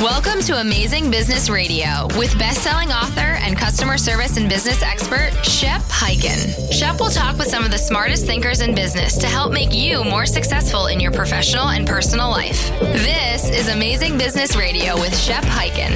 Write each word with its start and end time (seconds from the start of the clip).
Welcome 0.00 0.40
to 0.44 0.58
Amazing 0.58 1.10
Business 1.10 1.50
Radio 1.50 2.06
with 2.16 2.38
best-selling 2.38 2.90
author 2.90 3.20
and 3.20 3.54
customer 3.54 3.98
service 3.98 4.38
and 4.38 4.48
business 4.48 4.82
expert 4.82 5.32
Shep 5.44 5.82
Hyken. 5.82 6.72
Shep 6.72 6.98
will 6.98 7.10
talk 7.10 7.36
with 7.36 7.48
some 7.48 7.64
of 7.64 7.70
the 7.70 7.76
smartest 7.76 8.24
thinkers 8.24 8.62
in 8.62 8.74
business 8.74 9.18
to 9.18 9.26
help 9.26 9.52
make 9.52 9.74
you 9.74 10.02
more 10.02 10.24
successful 10.24 10.86
in 10.86 11.00
your 11.00 11.12
professional 11.12 11.68
and 11.68 11.86
personal 11.86 12.30
life. 12.30 12.70
This 12.80 13.50
is 13.50 13.68
Amazing 13.68 14.16
Business 14.16 14.56
Radio 14.56 14.94
with 14.94 15.14
Shep 15.14 15.44
Hyken. 15.44 15.90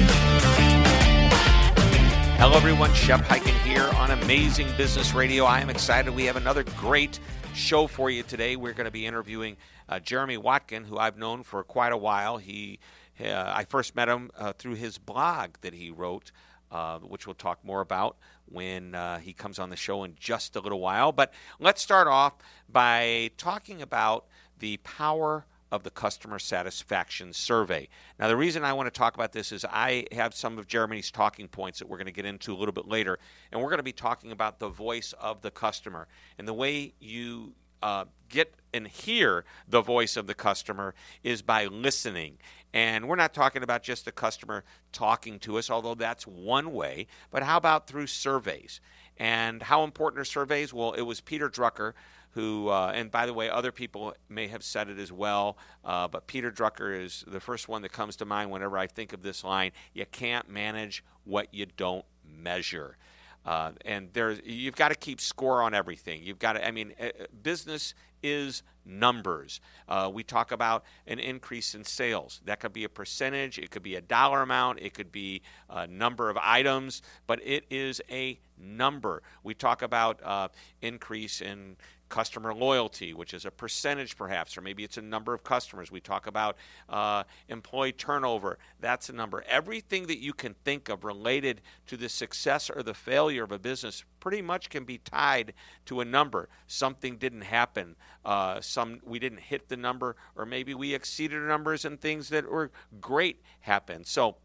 Hello, 2.37 2.55
everyone. 2.55 2.93
Shep 2.93 3.21
Hyken 3.21 3.59
here 3.67 3.89
on 3.95 4.11
Amazing 4.11 4.67
Business 4.77 5.15
Radio. 5.15 5.45
I 5.45 5.61
am 5.61 5.71
excited. 5.71 6.13
We 6.13 6.25
have 6.25 6.35
another 6.35 6.61
great 6.77 7.19
show 7.55 7.87
for 7.87 8.11
you 8.11 8.21
today. 8.21 8.55
We're 8.55 8.73
going 8.73 8.85
to 8.85 8.91
be 8.91 9.07
interviewing 9.07 9.57
uh, 9.89 9.97
Jeremy 9.97 10.37
Watkin, 10.37 10.83
who 10.83 10.99
I've 10.99 11.17
known 11.17 11.41
for 11.41 11.63
quite 11.63 11.91
a 11.91 11.97
while. 11.97 12.37
He 12.37 12.77
uh, 13.19 13.51
I 13.55 13.65
first 13.65 13.95
met 13.95 14.09
him 14.09 14.31
uh, 14.37 14.53
through 14.53 14.75
his 14.75 14.97
blog 14.97 15.55
that 15.61 15.73
he 15.73 15.89
wrote, 15.91 16.31
uh, 16.71 16.99
which 16.99 17.27
we'll 17.27 17.33
talk 17.33 17.63
more 17.63 17.81
about 17.81 18.17
when 18.45 18.95
uh, 18.95 19.19
he 19.19 19.33
comes 19.33 19.59
on 19.59 19.69
the 19.69 19.75
show 19.75 20.03
in 20.03 20.15
just 20.19 20.55
a 20.55 20.59
little 20.59 20.79
while. 20.79 21.11
But 21.11 21.33
let's 21.59 21.81
start 21.81 22.07
off 22.07 22.33
by 22.69 23.31
talking 23.37 23.81
about 23.81 24.25
the 24.59 24.77
power 24.77 25.45
of 25.71 25.83
the 25.83 25.89
customer 25.89 26.39
satisfaction 26.39 27.33
survey. 27.33 27.87
Now, 28.19 28.27
the 28.27 28.37
reason 28.37 28.63
I 28.63 28.73
want 28.73 28.87
to 28.87 28.97
talk 28.97 29.15
about 29.15 29.31
this 29.31 29.51
is 29.51 29.65
I 29.65 30.05
have 30.11 30.33
some 30.33 30.57
of 30.57 30.67
Jeremy's 30.67 31.11
talking 31.11 31.47
points 31.47 31.79
that 31.79 31.89
we're 31.89 31.97
going 31.97 32.05
to 32.05 32.13
get 32.13 32.25
into 32.25 32.53
a 32.53 32.57
little 32.57 32.73
bit 32.73 32.87
later, 32.87 33.19
and 33.51 33.61
we're 33.61 33.69
going 33.69 33.79
to 33.79 33.83
be 33.83 33.91
talking 33.91 34.31
about 34.31 34.59
the 34.59 34.69
voice 34.69 35.13
of 35.19 35.41
the 35.41 35.51
customer 35.51 36.07
and 36.37 36.47
the 36.47 36.53
way 36.53 36.93
you 36.99 37.53
uh, 37.81 38.05
get 38.29 38.53
and 38.73 38.87
hear 38.87 39.45
the 39.67 39.81
voice 39.81 40.17
of 40.17 40.27
the 40.27 40.33
customer 40.33 40.95
is 41.23 41.41
by 41.41 41.65
listening. 41.65 42.37
And 42.75 43.07
we're 43.07 43.15
not 43.15 43.33
talking 43.33 43.63
about 43.63 43.83
just 43.83 44.03
the 44.03 44.11
customer 44.11 44.65
talking 44.91 45.39
to 45.39 45.57
us, 45.57 45.69
although 45.69 45.95
that's 45.95 46.27
one 46.27 46.73
way, 46.73 47.07
but 47.31 47.41
how 47.41 47.55
about 47.55 47.87
through 47.87 48.07
surveys? 48.07 48.81
And 49.15 49.63
how 49.63 49.85
important 49.85 50.19
are 50.19 50.25
surveys? 50.25 50.73
Well, 50.73 50.91
it 50.91 51.03
was 51.03 51.21
Peter 51.21 51.49
Drucker 51.49 51.93
who, 52.31 52.67
uh, 52.67 52.91
and 52.93 53.09
by 53.09 53.25
the 53.25 53.33
way, 53.33 53.49
other 53.49 53.71
people 53.71 54.13
may 54.27 54.47
have 54.47 54.61
said 54.61 54.89
it 54.89 54.99
as 54.99 55.09
well, 55.09 55.57
uh, 55.85 56.05
but 56.05 56.27
Peter 56.27 56.51
Drucker 56.51 57.01
is 57.01 57.23
the 57.27 57.39
first 57.39 57.69
one 57.69 57.81
that 57.81 57.93
comes 57.93 58.17
to 58.17 58.25
mind 58.25 58.51
whenever 58.51 58.77
I 58.77 58.87
think 58.87 59.13
of 59.13 59.23
this 59.23 59.45
line 59.45 59.71
you 59.93 60.05
can't 60.05 60.49
manage 60.49 61.01
what 61.23 61.53
you 61.53 61.65
don't 61.77 62.03
measure. 62.27 62.97
Uh, 63.45 63.71
and 63.85 64.09
there's 64.11 64.41
you've 64.43 64.75
got 64.75 64.89
to 64.89 64.95
keep 64.95 65.21
score 65.21 65.61
on 65.61 65.73
everything. 65.73 66.23
You've 66.23 66.39
got 66.39 66.53
to. 66.53 66.67
I 66.67 66.71
mean, 66.71 66.93
uh, 66.99 67.09
business 67.41 67.93
is 68.25 68.63
numbers. 68.85 69.61
Uh, 69.87 70.09
we 70.13 70.23
talk 70.23 70.51
about 70.51 70.83
an 71.07 71.19
increase 71.19 71.75
in 71.75 71.83
sales. 71.83 72.41
That 72.45 72.59
could 72.59 72.73
be 72.73 72.83
a 72.83 72.89
percentage. 72.89 73.57
It 73.57 73.71
could 73.71 73.83
be 73.83 73.95
a 73.95 74.01
dollar 74.01 74.41
amount. 74.41 74.79
It 74.81 74.93
could 74.93 75.11
be 75.11 75.41
a 75.69 75.87
number 75.87 76.29
of 76.29 76.37
items. 76.41 77.01
But 77.27 77.39
it 77.43 77.65
is 77.69 78.01
a 78.09 78.39
number. 78.57 79.21
We 79.43 79.53
talk 79.53 79.81
about 79.81 80.23
uh, 80.23 80.49
increase 80.81 81.41
in 81.41 81.77
customer 82.09 82.53
loyalty, 82.53 83.13
which 83.13 83.33
is 83.33 83.45
a 83.45 83.51
percentage 83.51 84.17
perhaps, 84.17 84.57
or 84.57 84.61
maybe 84.61 84.83
it's 84.83 84.97
a 84.97 85.01
number 85.01 85.33
of 85.33 85.43
customers. 85.43 85.91
We 85.91 85.99
talk 85.99 86.27
about 86.27 86.57
uh, 86.89 87.23
employee 87.49 87.91
turnover, 87.91 88.57
that's 88.79 89.09
a 89.09 89.13
number. 89.13 89.43
Everything 89.47 90.07
that 90.07 90.19
you 90.19 90.33
can 90.33 90.55
think 90.63 90.89
of 90.89 91.03
related 91.03 91.61
to 91.87 91.97
the 91.97 92.09
success 92.09 92.69
or 92.69 92.83
the 92.83 92.93
failure 92.93 93.43
of 93.43 93.51
a 93.51 93.59
business 93.59 94.03
pretty 94.19 94.41
much 94.41 94.69
can 94.69 94.83
be 94.83 94.99
tied 94.99 95.53
to 95.85 96.01
a 96.01 96.05
number. 96.05 96.49
Something 96.67 97.17
didn't 97.17 97.41
happen, 97.41 97.95
uh, 98.23 98.61
some 98.61 98.99
we 99.03 99.19
didn't 99.19 99.41
hit 99.41 99.69
the 99.69 99.77
number, 99.77 100.15
or 100.35 100.45
maybe 100.45 100.73
we 100.73 100.93
exceeded 100.93 101.41
numbers 101.41 101.85
and 101.85 101.99
things 101.99 102.29
that 102.29 102.49
were 102.49 102.71
great 103.01 103.41
happened. 103.61 104.07
So 104.07 104.37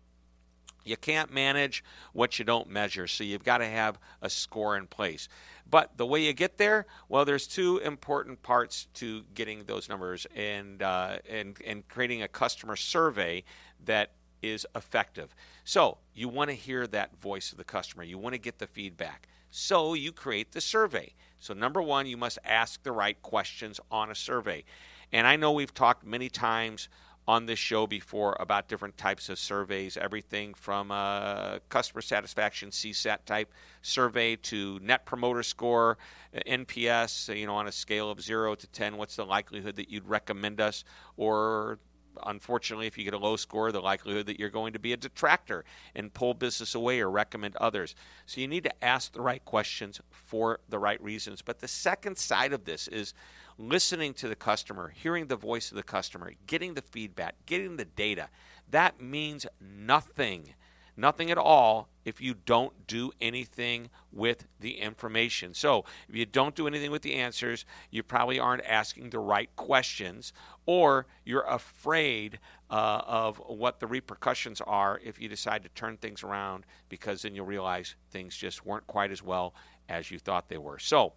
you 0.85 0.97
can't 0.97 1.33
manage 1.33 1.85
what 2.13 2.39
you 2.39 2.45
don't 2.45 2.69
measure, 2.69 3.07
so 3.07 3.25
you've 3.25 3.45
got 3.45 3.59
to 3.59 3.67
have 3.67 3.99
a 4.23 4.31
score 4.31 4.77
in 4.77 4.87
place. 4.87 5.29
But 5.71 5.97
the 5.97 6.07
way 6.07 6.23
you 6.25 6.33
get 6.33 6.59
there, 6.59 6.87
well, 7.09 7.25
there's 7.25 7.47
two 7.47 7.79
important 7.79 8.43
parts 8.43 8.89
to 8.95 9.23
getting 9.35 9.65
those 9.65 9.89
numbers 9.89 10.27
and 10.35 10.83
uh, 10.83 11.19
and 11.29 11.57
and 11.65 11.87
creating 11.89 12.23
a 12.23 12.29
customer 12.29 12.77
survey 12.77 13.45
that 13.85 14.11
is 14.43 14.67
effective. 14.75 15.35
So 15.65 15.99
you 16.15 16.29
want 16.29 16.51
to 16.51 16.57
hear 16.57 16.87
that 16.89 17.17
voice 17.21 17.53
of 17.53 17.59
the 17.59 17.65
customer. 17.65 18.03
You 18.03 18.19
want 18.19 18.35
to 18.35 18.41
get 18.41 18.59
the 18.59 18.67
feedback. 18.67 19.29
So 19.51 19.95
you 19.95 20.13
create 20.13 20.53
the 20.53 20.61
survey. 20.61 21.15
So 21.39 21.55
number 21.55 21.83
one, 21.83 22.07
you 22.07 22.17
must 22.17 22.39
ask 22.45 22.83
the 22.83 22.93
right 22.93 23.21
questions 23.23 23.81
on 23.91 24.11
a 24.11 24.15
survey. 24.15 24.65
And 25.13 25.27
I 25.27 25.37
know 25.37 25.53
we've 25.53 25.75
talked 25.75 26.07
many 26.07 26.29
times 26.29 26.89
on 27.31 27.47
this 27.47 27.61
show 27.61 27.87
before 27.87 28.37
about 28.41 28.67
different 28.67 28.97
types 28.97 29.29
of 29.29 29.39
surveys, 29.39 29.97
everything 29.97 30.53
from 30.53 30.91
a 30.91 31.61
customer 31.69 32.03
satisfaction 32.03 32.71
CSAT 32.71 33.19
type 33.25 33.53
survey 33.83 34.35
to 34.35 34.81
Net 34.83 35.07
Promoter 35.07 35.45
Score, 35.45 35.97
uh, 36.35 36.41
NPS, 36.45 37.39
you 37.39 37.47
know, 37.47 37.55
on 37.55 37.69
a 37.69 37.73
scale 37.73 38.11
of 38.11 38.21
zero 38.21 38.57
to 38.57 38.67
10, 38.67 38.97
what's 38.97 39.15
the 39.15 39.25
likelihood 39.25 39.77
that 39.77 39.89
you'd 39.89 40.09
recommend 40.09 40.61
us, 40.61 40.83
or 41.17 41.79
unfortunately, 42.27 42.89
if 42.89 42.99
you 42.99 43.05
get 43.05 43.15
a 43.15 43.19
low 43.19 43.37
score, 43.37 43.71
the 43.71 43.81
likelihood 43.81 44.27
that 44.27 44.41
you're 44.41 44.51
going 44.51 44.73
to 44.73 44.81
be 44.81 44.93
a 44.93 44.97
detractor 44.97 45.65
and 45.95 46.13
pull 46.13 46.35
business 46.35 46.75
away 46.75 46.99
or 46.99 47.09
recommend 47.09 47.55
others. 47.57 47.95
So 48.27 48.41
you 48.41 48.49
need 48.49 48.65
to 48.65 48.85
ask 48.85 49.13
the 49.13 49.21
right 49.21 49.45
questions 49.45 50.01
for 50.11 50.59
the 50.69 50.81
right 50.81 51.01
reasons. 51.01 51.43
But 51.43 51.61
the 51.61 51.69
second 51.69 52.19
side 52.19 52.53
of 52.53 52.65
this 52.65 52.89
is 52.89 53.15
listening 53.61 54.15
to 54.15 54.27
the 54.27 54.35
customer, 54.35 54.89
hearing 54.89 55.27
the 55.27 55.37
voice 55.37 55.71
of 55.71 55.77
the 55.77 55.83
customer, 55.83 56.33
getting 56.47 56.75
the 56.75 56.83
feedback, 56.83 57.35
getting 57.45 57.77
the 57.77 57.85
data, 57.85 58.29
that 58.71 59.01
means 59.01 59.47
nothing, 59.61 60.55
nothing 60.97 61.31
at 61.31 61.37
all 61.37 61.89
if 62.05 62.23
you 62.23 62.35
don't 62.47 62.87
do 62.87 63.13
anything 63.21 63.91
with 64.11 64.47
the 64.59 64.79
information. 64.79 65.53
So, 65.53 65.85
if 66.09 66.17
you 66.17 66.25
don't 66.25 66.55
do 66.55 66.67
anything 66.67 66.91
with 66.91 67.03
the 67.03 67.17
answers, 67.17 67.67
you 67.91 68.03
probably 68.03 68.41
aren't 68.41 68.65
asking 68.65 69.11
the 69.11 69.19
right 69.19 69.55
questions, 69.57 70.33
or 70.65 71.07
you're 71.25 71.47
afraid 71.47 72.39
uh, 72.71 73.03
of 73.07 73.37
what 73.47 73.79
the 73.79 73.87
repercussions 73.87 74.63
are 74.63 74.99
if 75.05 75.21
you 75.21 75.29
decide 75.29 75.63
to 75.65 75.69
turn 75.71 75.99
things 75.99 76.23
around 76.23 76.65
because 76.89 77.23
then 77.23 77.35
you'll 77.35 77.45
realize 77.45 77.95
things 78.11 78.35
just 78.35 78.65
weren't 78.65 78.87
quite 78.87 79.11
as 79.11 79.23
well 79.23 79.55
as 79.89 80.11
you 80.11 80.19
thought 80.19 80.49
they 80.49 80.59
were. 80.59 80.79
So, 80.79 81.13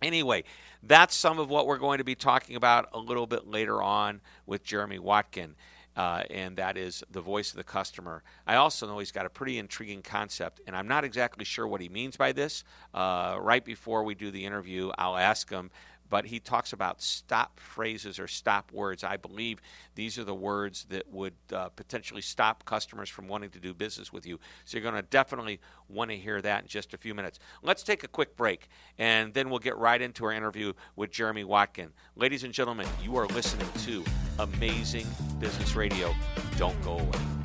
Anyway, 0.00 0.44
that's 0.82 1.14
some 1.14 1.38
of 1.38 1.50
what 1.50 1.66
we're 1.66 1.78
going 1.78 1.98
to 1.98 2.04
be 2.04 2.14
talking 2.14 2.56
about 2.56 2.88
a 2.92 2.98
little 2.98 3.26
bit 3.26 3.46
later 3.46 3.82
on 3.82 4.20
with 4.46 4.62
Jeremy 4.62 4.98
Watkin. 4.98 5.54
Uh, 5.96 6.22
and 6.30 6.56
that 6.56 6.76
is 6.76 7.02
the 7.10 7.20
voice 7.20 7.50
of 7.50 7.56
the 7.56 7.64
customer. 7.64 8.22
I 8.46 8.54
also 8.54 8.86
know 8.86 9.00
he's 9.00 9.10
got 9.10 9.26
a 9.26 9.30
pretty 9.30 9.58
intriguing 9.58 10.00
concept, 10.00 10.60
and 10.68 10.76
I'm 10.76 10.86
not 10.86 11.02
exactly 11.02 11.44
sure 11.44 11.66
what 11.66 11.80
he 11.80 11.88
means 11.88 12.16
by 12.16 12.30
this. 12.30 12.62
Uh, 12.94 13.36
right 13.40 13.64
before 13.64 14.04
we 14.04 14.14
do 14.14 14.30
the 14.30 14.44
interview, 14.44 14.92
I'll 14.96 15.16
ask 15.16 15.50
him 15.50 15.72
but 16.10 16.26
he 16.26 16.40
talks 16.40 16.72
about 16.72 17.02
stop 17.02 17.58
phrases 17.60 18.18
or 18.18 18.26
stop 18.26 18.72
words. 18.72 19.04
I 19.04 19.16
believe 19.16 19.60
these 19.94 20.18
are 20.18 20.24
the 20.24 20.34
words 20.34 20.86
that 20.90 21.10
would 21.10 21.34
uh, 21.52 21.68
potentially 21.70 22.22
stop 22.22 22.64
customers 22.64 23.08
from 23.08 23.28
wanting 23.28 23.50
to 23.50 23.60
do 23.60 23.74
business 23.74 24.12
with 24.12 24.26
you. 24.26 24.38
So 24.64 24.76
you're 24.76 24.90
going 24.90 25.02
to 25.02 25.08
definitely 25.08 25.60
want 25.88 26.10
to 26.10 26.16
hear 26.16 26.40
that 26.42 26.62
in 26.62 26.68
just 26.68 26.94
a 26.94 26.98
few 26.98 27.14
minutes. 27.14 27.38
Let's 27.62 27.82
take 27.82 28.04
a 28.04 28.08
quick 28.08 28.36
break, 28.36 28.68
and 28.98 29.34
then 29.34 29.50
we'll 29.50 29.58
get 29.58 29.76
right 29.76 30.00
into 30.00 30.24
our 30.24 30.32
interview 30.32 30.72
with 30.96 31.10
Jeremy 31.10 31.44
Watkin. 31.44 31.92
Ladies 32.16 32.44
and 32.44 32.52
gentlemen, 32.52 32.86
you 33.02 33.16
are 33.16 33.26
listening 33.26 33.68
to 33.84 34.04
Amazing 34.38 35.06
Business 35.38 35.74
Radio. 35.74 36.14
Don't 36.56 36.80
go 36.82 36.98
away. 36.98 37.37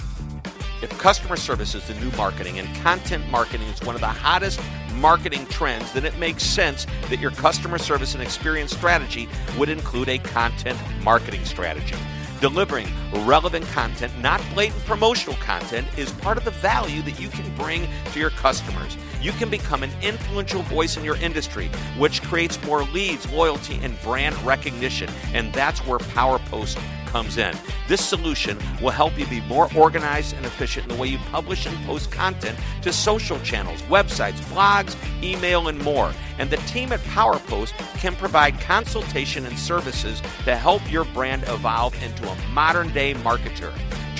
If 0.83 0.89
customer 0.97 1.37
service 1.37 1.75
is 1.75 1.87
the 1.87 1.93
new 1.93 2.11
marketing 2.17 2.59
and 2.59 2.67
content 2.83 3.25
marketing 3.29 3.69
is 3.69 3.81
one 3.83 3.95
of 3.95 4.01
the 4.01 4.07
hottest 4.07 4.59
marketing 4.95 5.45
trends, 5.45 5.89
then 5.93 6.03
it 6.03 6.17
makes 6.17 6.43
sense 6.43 6.85
that 7.09 7.19
your 7.19 7.31
customer 7.31 7.77
service 7.77 8.15
and 8.15 8.21
experience 8.21 8.75
strategy 8.75 9.29
would 9.57 9.69
include 9.69 10.09
a 10.09 10.17
content 10.17 10.77
marketing 11.01 11.45
strategy. 11.45 11.95
Delivering 12.41 12.89
relevant 13.25 13.65
content, 13.67 14.11
not 14.19 14.41
blatant 14.53 14.83
promotional 14.83 15.37
content, 15.37 15.87
is 15.97 16.11
part 16.11 16.37
of 16.37 16.43
the 16.43 16.51
value 16.51 17.01
that 17.03 17.17
you 17.17 17.29
can 17.29 17.55
bring 17.55 17.87
to 18.11 18.19
your 18.19 18.31
customers. 18.31 18.97
You 19.23 19.31
can 19.31 19.49
become 19.49 19.83
an 19.83 19.91
influential 20.01 20.63
voice 20.63 20.97
in 20.97 21.05
your 21.05 21.15
industry, 21.15 21.69
which 21.97 22.21
creates 22.23 22.61
more 22.65 22.83
leads, 22.83 23.31
loyalty, 23.31 23.79
and 23.81 23.99
brand 24.01 24.35
recognition. 24.43 25.09
And 25.33 25.53
that's 25.53 25.79
where 25.87 25.97
PowerPost 25.99 26.77
comes 27.05 27.37
in. 27.37 27.55
This 27.87 28.03
solution 28.03 28.57
will 28.81 28.89
help 28.89 29.17
you 29.17 29.25
be 29.27 29.39
more 29.41 29.69
organized 29.77 30.35
and 30.35 30.45
efficient 30.45 30.87
in 30.87 30.95
the 30.95 31.01
way 31.01 31.07
you 31.07 31.19
publish 31.31 31.65
and 31.65 31.85
post 31.85 32.11
content 32.11 32.59
to 32.81 32.91
social 32.91 33.39
channels, 33.39 33.81
websites, 33.83 34.41
blogs, 34.51 34.97
email, 35.23 35.69
and 35.69 35.79
more. 35.79 36.11
And 36.37 36.49
the 36.49 36.57
team 36.57 36.91
at 36.91 36.99
PowerPost 37.01 37.71
can 37.99 38.15
provide 38.15 38.59
consultation 38.59 39.45
and 39.45 39.57
services 39.57 40.21
to 40.43 40.57
help 40.57 40.91
your 40.91 41.05
brand 41.05 41.43
evolve 41.43 41.95
into 42.03 42.27
a 42.29 42.35
modern 42.49 42.91
day 42.91 43.13
marketer. 43.13 43.71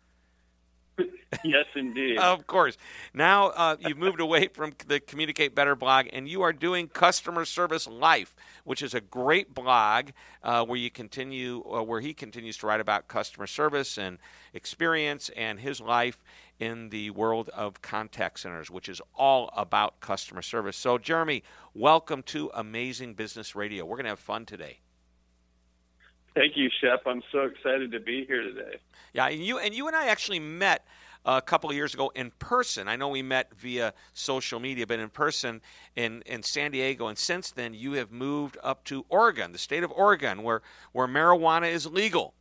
yes, 1.43 1.65
indeed. 1.75 2.17
of 2.17 2.47
course. 2.47 2.77
Now 3.13 3.47
uh, 3.47 3.77
you've 3.79 3.97
moved 3.97 4.19
away 4.19 4.47
from 4.47 4.73
the 4.87 4.99
Communicate 4.99 5.55
Better 5.55 5.75
blog, 5.75 6.07
and 6.13 6.27
you 6.27 6.41
are 6.41 6.53
doing 6.53 6.87
Customer 6.87 7.45
Service 7.45 7.87
Life, 7.87 8.35
which 8.63 8.81
is 8.81 8.93
a 8.93 9.01
great 9.01 9.53
blog 9.53 10.09
uh, 10.43 10.65
where 10.65 10.77
you 10.77 10.89
continue, 10.89 11.63
uh, 11.71 11.83
where 11.83 12.01
he 12.01 12.13
continues 12.13 12.57
to 12.57 12.67
write 12.67 12.79
about 12.79 13.07
customer 13.07 13.47
service 13.47 13.97
and 13.97 14.17
experience 14.53 15.29
and 15.35 15.59
his 15.59 15.81
life 15.81 16.23
in 16.59 16.89
the 16.89 17.09
world 17.09 17.49
of 17.49 17.81
contact 17.81 18.39
centers, 18.39 18.71
which 18.71 18.87
is 18.87 19.01
all 19.13 19.49
about 19.57 19.99
customer 19.99 20.41
service. 20.41 20.77
So, 20.77 20.97
Jeremy, 20.97 21.43
welcome 21.73 22.23
to 22.23 22.49
Amazing 22.53 23.15
Business 23.15 23.55
Radio. 23.55 23.85
We're 23.85 23.97
going 23.97 24.05
to 24.05 24.11
have 24.11 24.19
fun 24.19 24.45
today. 24.45 24.79
Thank 26.35 26.57
you, 26.57 26.69
Shep. 26.81 27.03
I'm 27.05 27.23
so 27.31 27.43
excited 27.43 27.91
to 27.93 27.99
be 27.99 28.25
here 28.25 28.43
today. 28.43 28.77
Yeah, 29.13 29.27
and 29.27 29.43
you 29.43 29.57
and 29.57 29.73
you 29.73 29.87
and 29.87 29.95
I 29.95 30.07
actually 30.07 30.39
met 30.39 30.85
a 31.25 31.41
couple 31.41 31.69
of 31.69 31.75
years 31.75 31.93
ago 31.93 32.11
in 32.15 32.31
person. 32.39 32.87
I 32.87 32.95
know 32.95 33.07
we 33.07 33.21
met 33.21 33.53
via 33.55 33.93
social 34.13 34.59
media, 34.59 34.85
but 34.85 34.99
in 34.99 35.09
person 35.09 35.61
in, 35.95 36.21
in 36.25 36.43
San 36.43 36.71
Diego. 36.71 37.07
And 37.07 37.17
since 37.17 37.51
then, 37.51 37.73
you 37.73 37.93
have 37.93 38.11
moved 38.11 38.57
up 38.63 38.83
to 38.85 39.05
Oregon, 39.09 39.51
the 39.51 39.57
state 39.57 39.83
of 39.83 39.91
Oregon, 39.91 40.43
where, 40.43 40.61
where 40.91 41.07
marijuana 41.07 41.71
is 41.71 41.87
legal. 41.87 42.34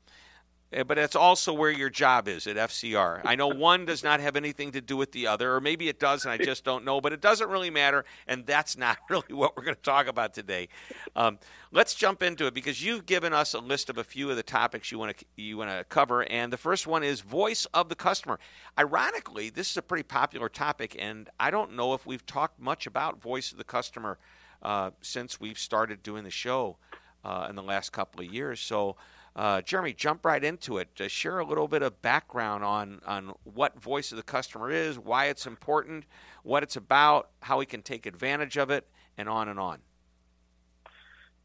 Eh, 0.75 0.83
but 0.83 0.99
it's 0.99 1.15
also 1.15 1.53
where 1.53 1.71
your 1.71 1.89
job 1.89 2.27
is 2.27 2.49
at 2.49 2.57
FCR. 2.57 3.21
I 3.25 3.37
know 3.37 3.47
one 3.47 3.85
does 3.85 4.03
not 4.03 4.19
have 4.19 4.35
anything 4.35 4.73
to 4.73 4.81
do 4.81 4.97
with 4.97 5.13
the 5.13 5.29
other, 5.29 5.55
or 5.55 5.61
maybe 5.61 5.89
it 5.89 6.01
does, 6.01 6.25
and 6.25 6.33
I 6.33 6.45
just 6.45 6.65
don't 6.65 6.85
know. 6.85 7.01
But 7.01 7.13
it 7.13 7.21
doesn't 7.21 7.49
really 7.49 7.71
matter, 7.71 8.05
and 8.27 8.45
that's 8.45 8.77
not 8.85 8.99
really 9.09 9.33
what 9.33 9.57
we're 9.57 9.63
going 9.63 9.77
to 9.77 9.83
talk 9.83 10.09
about 10.09 10.35
today. 10.35 10.69
Um, 11.15 11.39
let's 11.71 11.95
jump 11.95 12.25
into 12.25 12.47
it 12.47 12.55
because 12.55 12.85
you've 12.85 13.07
given 13.07 13.33
us 13.33 13.55
a 13.55 13.61
list 13.61 13.89
of 13.89 13.99
a 13.99 14.05
few 14.05 14.31
of 14.31 14.37
the 14.37 14.43
topics 14.43 14.91
you 14.91 14.99
want 14.99 15.17
to 15.17 15.25
you 15.37 15.57
want 15.57 15.71
to 15.71 15.85
cover, 15.85 16.25
and 16.25 16.53
the 16.53 16.59
first 16.59 16.89
one 16.89 17.05
is 17.05 17.21
voice 17.21 17.67
of 17.67 17.89
the 17.89 17.95
customer. 17.95 18.41
Ironically, 18.77 19.51
this 19.51 19.71
is 19.71 19.77
a 19.77 19.83
pretty 19.83 20.03
popular 20.03 20.49
topic, 20.49 20.97
and 20.99 21.31
I 21.39 21.53
don't 21.53 21.77
know 21.77 21.95
if 21.95 22.05
we've 22.05 22.27
talked 22.27 22.61
much 22.61 22.89
about 22.89 23.23
voice 23.23 23.53
of 23.53 23.59
the 23.59 23.65
customer 23.65 24.19
uh, 24.63 24.91
since 25.03 25.39
we've 25.39 25.59
started 25.59 26.03
doing 26.03 26.25
the 26.25 26.31
show 26.31 26.79
uh, 27.25 27.47
in 27.49 27.55
the 27.55 27.63
last 27.63 27.93
couple 27.93 28.25
of 28.25 28.33
years. 28.33 28.59
So. 28.59 28.97
Uh, 29.37 29.61
Jeremy, 29.63 29.93
jump 29.93 30.25
right 30.25 30.43
into 30.43 30.79
it. 30.79 30.89
Uh, 31.01 31.09
share 31.09 31.41
a 31.41 31.45
little 31.45 31.67
bit 31.67 31.83
of 31.83 32.01
background 32.03 32.63
on, 32.65 33.01
on 33.05 33.33
what 33.43 33.81
voice 33.81 34.13
of 34.13 34.17
the 34.17 34.23
customer 34.23 34.71
is, 34.71 34.99
why 34.99 35.27
it's 35.27 35.47
important, 35.47 36.05
what 36.45 36.63
it's 36.63 36.77
about, 36.77 37.31
how 37.41 37.59
we 37.59 37.67
can 37.67 37.83
take 37.83 38.07
advantage 38.07 38.57
of 38.57 38.71
it, 38.71 38.87
and 39.19 39.29
on 39.29 39.49
and 39.49 39.59
on. 39.59 39.79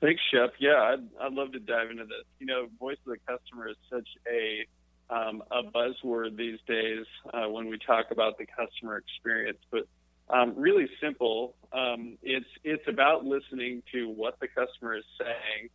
Thanks, 0.02 0.22
Shep. 0.32 0.54
Yeah, 0.60 0.80
I'd, 0.82 1.08
I'd 1.20 1.34
love 1.34 1.52
to 1.54 1.60
dive 1.60 1.90
into 1.90 2.06
this. 2.06 2.24
You 2.40 2.46
know, 2.46 2.68
voice 2.80 2.98
of 3.08 3.14
the 3.14 3.34
customer 3.34 3.70
is 3.70 3.76
such 3.90 4.08
a 4.32 4.66
um, 5.12 5.42
a 5.50 5.64
buzzword 5.64 6.38
these 6.38 6.60
days 6.68 7.06
uh, 7.34 7.50
when 7.50 7.68
we 7.68 7.80
talk 7.80 8.12
about 8.12 8.38
the 8.38 8.46
customer 8.46 8.98
experience, 8.98 9.58
but 9.72 9.88
um, 10.30 10.54
really 10.56 10.88
simple. 11.02 11.56
Um, 11.74 12.18
it's 12.22 12.46
it's 12.64 12.88
about 12.88 13.26
listening 13.26 13.82
to 13.92 14.08
what 14.08 14.40
the 14.40 14.48
customer 14.48 14.96
is 14.96 15.04
saying 15.20 15.70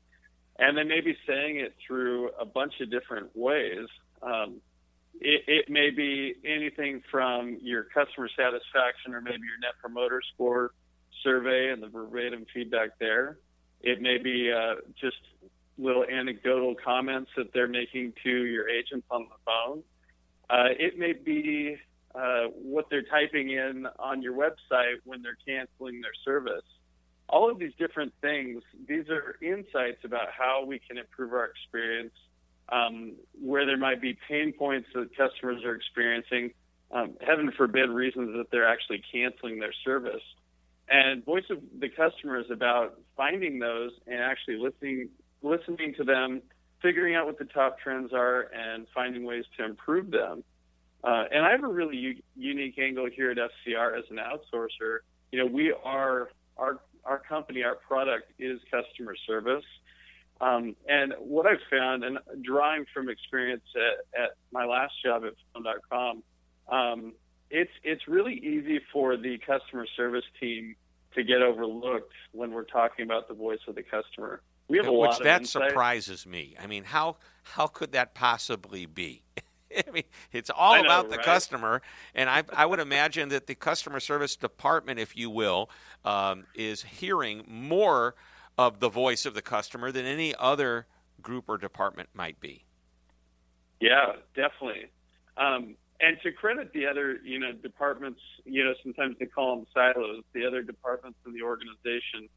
and 0.58 0.76
they 0.76 0.84
may 0.84 1.00
be 1.00 1.16
saying 1.26 1.56
it 1.58 1.74
through 1.86 2.30
a 2.38 2.44
bunch 2.44 2.74
of 2.80 2.90
different 2.90 3.36
ways. 3.36 3.86
Um, 4.22 4.60
it, 5.20 5.42
it, 5.46 5.70
may 5.70 5.90
be 5.90 6.34
anything 6.44 7.02
from 7.10 7.58
your 7.60 7.84
customer 7.84 8.28
satisfaction 8.36 9.14
or 9.14 9.20
maybe 9.20 9.42
your 9.46 9.58
net 9.60 9.74
promoter 9.80 10.20
score 10.34 10.72
survey 11.22 11.70
and 11.70 11.82
the 11.82 11.88
verbatim 11.88 12.46
feedback 12.52 12.98
there. 12.98 13.38
It 13.80 14.00
may 14.00 14.18
be 14.18 14.52
uh, 14.52 14.76
just 15.00 15.16
little 15.78 16.04
anecdotal 16.04 16.74
comments 16.74 17.30
that 17.36 17.52
they're 17.52 17.68
making 17.68 18.14
to 18.22 18.30
your 18.30 18.68
agents 18.68 19.06
on 19.10 19.26
the 19.28 19.36
phone. 19.44 19.82
Uh, 20.50 20.70
it 20.78 20.98
may 20.98 21.12
be 21.12 21.76
uh, 22.14 22.44
what 22.62 22.86
they're 22.90 23.02
typing 23.02 23.50
in 23.50 23.86
on 23.98 24.22
your 24.22 24.34
website 24.34 24.96
when 25.04 25.22
they're 25.22 25.38
canceling 25.46 26.00
their 26.00 26.14
service 26.24 26.64
all 27.28 27.50
of 27.50 27.58
these 27.58 27.72
different 27.78 28.12
things, 28.20 28.62
these 28.86 29.08
are 29.08 29.36
insights 29.42 30.04
about 30.04 30.28
how 30.36 30.64
we 30.66 30.78
can 30.78 30.98
improve 30.98 31.32
our 31.32 31.46
experience, 31.46 32.12
um, 32.68 33.12
where 33.40 33.66
there 33.66 33.76
might 33.76 34.00
be 34.00 34.16
pain 34.28 34.52
points 34.52 34.88
that 34.94 35.16
customers 35.16 35.64
are 35.64 35.74
experiencing, 35.74 36.52
um, 36.90 37.14
heaven 37.20 37.50
forbid, 37.56 37.90
reasons 37.90 38.36
that 38.36 38.50
they're 38.50 38.68
actually 38.68 39.02
canceling 39.12 39.58
their 39.58 39.72
service. 39.84 40.22
And 40.88 41.24
voice 41.24 41.44
of 41.50 41.58
the 41.78 41.88
customer 41.88 42.38
is 42.38 42.50
about 42.50 43.00
finding 43.16 43.58
those 43.58 43.92
and 44.06 44.20
actually 44.20 44.58
listening, 44.58 45.08
listening 45.42 45.94
to 45.94 46.04
them, 46.04 46.42
figuring 46.82 47.14
out 47.14 47.26
what 47.26 47.38
the 47.38 47.46
top 47.46 47.78
trends 47.78 48.12
are, 48.12 48.50
and 48.54 48.86
finding 48.94 49.24
ways 49.24 49.44
to 49.56 49.64
improve 49.64 50.10
them. 50.10 50.44
Uh, 51.02 51.24
and 51.30 51.44
I 51.44 51.50
have 51.52 51.64
a 51.64 51.68
really 51.68 51.96
u- 51.96 52.22
unique 52.36 52.78
angle 52.78 53.08
here 53.10 53.30
at 53.30 53.38
FCR 53.38 53.98
as 53.98 54.04
an 54.10 54.16
outsourcer. 54.16 54.98
You 55.32 55.38
know, 55.38 55.46
we 55.46 55.74
are 55.84 56.30
our 56.56 56.80
our 57.04 57.18
company, 57.18 57.62
our 57.62 57.76
product 57.76 58.32
is 58.38 58.60
customer 58.70 59.14
service. 59.26 59.64
Um, 60.40 60.74
and 60.88 61.14
what 61.18 61.46
I've 61.46 61.58
found, 61.70 62.04
and 62.04 62.18
drawing 62.42 62.86
from 62.92 63.08
experience 63.08 63.62
at, 63.76 64.20
at 64.20 64.30
my 64.52 64.64
last 64.64 64.92
job 65.04 65.24
at 65.24 65.34
Phone.com, 65.52 66.22
um, 66.68 67.12
it's 67.50 67.70
it's 67.82 68.08
really 68.08 68.34
easy 68.34 68.80
for 68.92 69.16
the 69.16 69.38
customer 69.38 69.86
service 69.96 70.24
team 70.40 70.74
to 71.14 71.22
get 71.22 71.40
overlooked 71.40 72.12
when 72.32 72.50
we're 72.50 72.64
talking 72.64 73.04
about 73.04 73.28
the 73.28 73.34
voice 73.34 73.60
of 73.68 73.76
the 73.76 73.82
customer. 73.82 74.42
We 74.66 74.78
have 74.78 74.86
a 74.86 74.92
Which 74.92 75.10
lot 75.12 75.22
that 75.22 75.46
surprises 75.46 76.26
me. 76.26 76.56
I 76.60 76.66
mean, 76.66 76.84
how 76.84 77.16
how 77.42 77.66
could 77.66 77.92
that 77.92 78.14
possibly 78.14 78.86
be? 78.86 79.22
I 79.88 79.90
mean, 79.90 80.04
it's 80.32 80.50
all 80.50 80.76
know, 80.76 80.84
about 80.84 81.10
the 81.10 81.16
right? 81.16 81.24
customer, 81.24 81.82
and 82.14 82.28
I, 82.28 82.44
I 82.52 82.66
would 82.66 82.78
imagine 82.80 83.28
that 83.30 83.46
the 83.46 83.54
customer 83.54 84.00
service 84.00 84.36
department, 84.36 84.98
if 84.98 85.16
you 85.16 85.30
will, 85.30 85.70
um, 86.04 86.44
is 86.54 86.82
hearing 86.82 87.44
more 87.46 88.14
of 88.56 88.80
the 88.80 88.88
voice 88.88 89.26
of 89.26 89.34
the 89.34 89.42
customer 89.42 89.90
than 89.90 90.06
any 90.06 90.34
other 90.36 90.86
group 91.20 91.44
or 91.48 91.58
department 91.58 92.08
might 92.14 92.38
be. 92.40 92.64
Yeah, 93.80 94.12
definitely. 94.34 94.86
Um, 95.36 95.76
and 96.00 96.16
to 96.22 96.32
credit 96.32 96.72
the 96.72 96.86
other, 96.86 97.18
you 97.24 97.38
know, 97.38 97.52
departments, 97.52 98.20
you 98.44 98.64
know, 98.64 98.74
sometimes 98.82 99.16
they 99.18 99.26
call 99.26 99.56
them 99.56 99.66
silos, 99.72 100.22
the 100.32 100.46
other 100.46 100.62
departments 100.62 101.18
in 101.26 101.32
the 101.32 101.42
organization. 101.42 102.28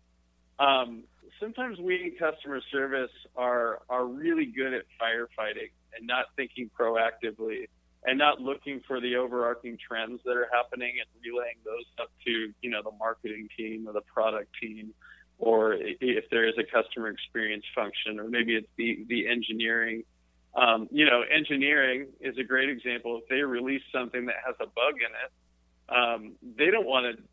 Um, 0.60 1.04
sometimes 1.40 1.80
we 1.80 1.96
in 1.96 2.12
customer 2.18 2.62
service 2.72 3.12
are 3.36 3.82
are 3.90 4.06
really 4.06 4.46
good 4.46 4.74
at 4.74 4.86
firefighting 5.00 5.70
and 5.98 6.08
not 6.08 6.26
thinking 6.36 6.70
proactively 6.80 7.68
and 8.06 8.18
not 8.18 8.40
looking 8.40 8.82
for 8.88 9.02
the 9.02 9.16
overarching 9.16 9.78
trends 9.78 10.22
that 10.24 10.36
are 10.38 10.48
happening 10.52 10.94
and 11.00 11.08
relaying 11.24 11.58
those 11.66 11.86
up 12.00 12.12
to 12.26 12.54
you 12.62 12.70
know 12.70 12.82
the 12.84 12.96
marketing 12.98 13.48
team 13.58 13.88
or 13.88 13.94
the 13.94 14.02
product 14.02 14.50
team 14.62 14.94
or 15.40 15.74
if 15.80 16.26
there 16.32 16.48
is 16.48 16.56
a 16.58 16.64
customer 16.64 17.10
experience 17.10 17.66
function 17.76 18.20
or 18.20 18.28
maybe 18.28 18.56
it's 18.56 18.68
the 18.78 19.06
the 19.10 19.28
engineering. 19.28 20.04
Um, 20.56 20.88
you 20.90 21.06
know 21.06 21.22
engineering 21.22 22.08
is 22.20 22.38
a 22.40 22.44
great 22.44 22.70
example. 22.70 23.20
If 23.22 23.30
they 23.30 23.42
release 23.42 23.84
something 23.94 24.26
that 24.26 24.38
has 24.46 24.56
a 24.60 24.66
bug 24.66 24.96
in 24.96 25.14
it 25.26 25.32
um, 25.90 26.34
they 26.58 26.70
don't 26.72 26.88
want 26.88 27.18
to 27.18 27.24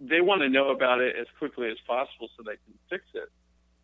they 0.00 0.20
want 0.22 0.40
to 0.40 0.48
know 0.48 0.70
about 0.70 1.00
it 1.00 1.14
as 1.20 1.26
quickly 1.38 1.68
as 1.68 1.76
possible 1.86 2.28
so 2.36 2.42
they 2.42 2.56
can 2.64 2.74
fix 2.88 3.04
it. 3.14 3.28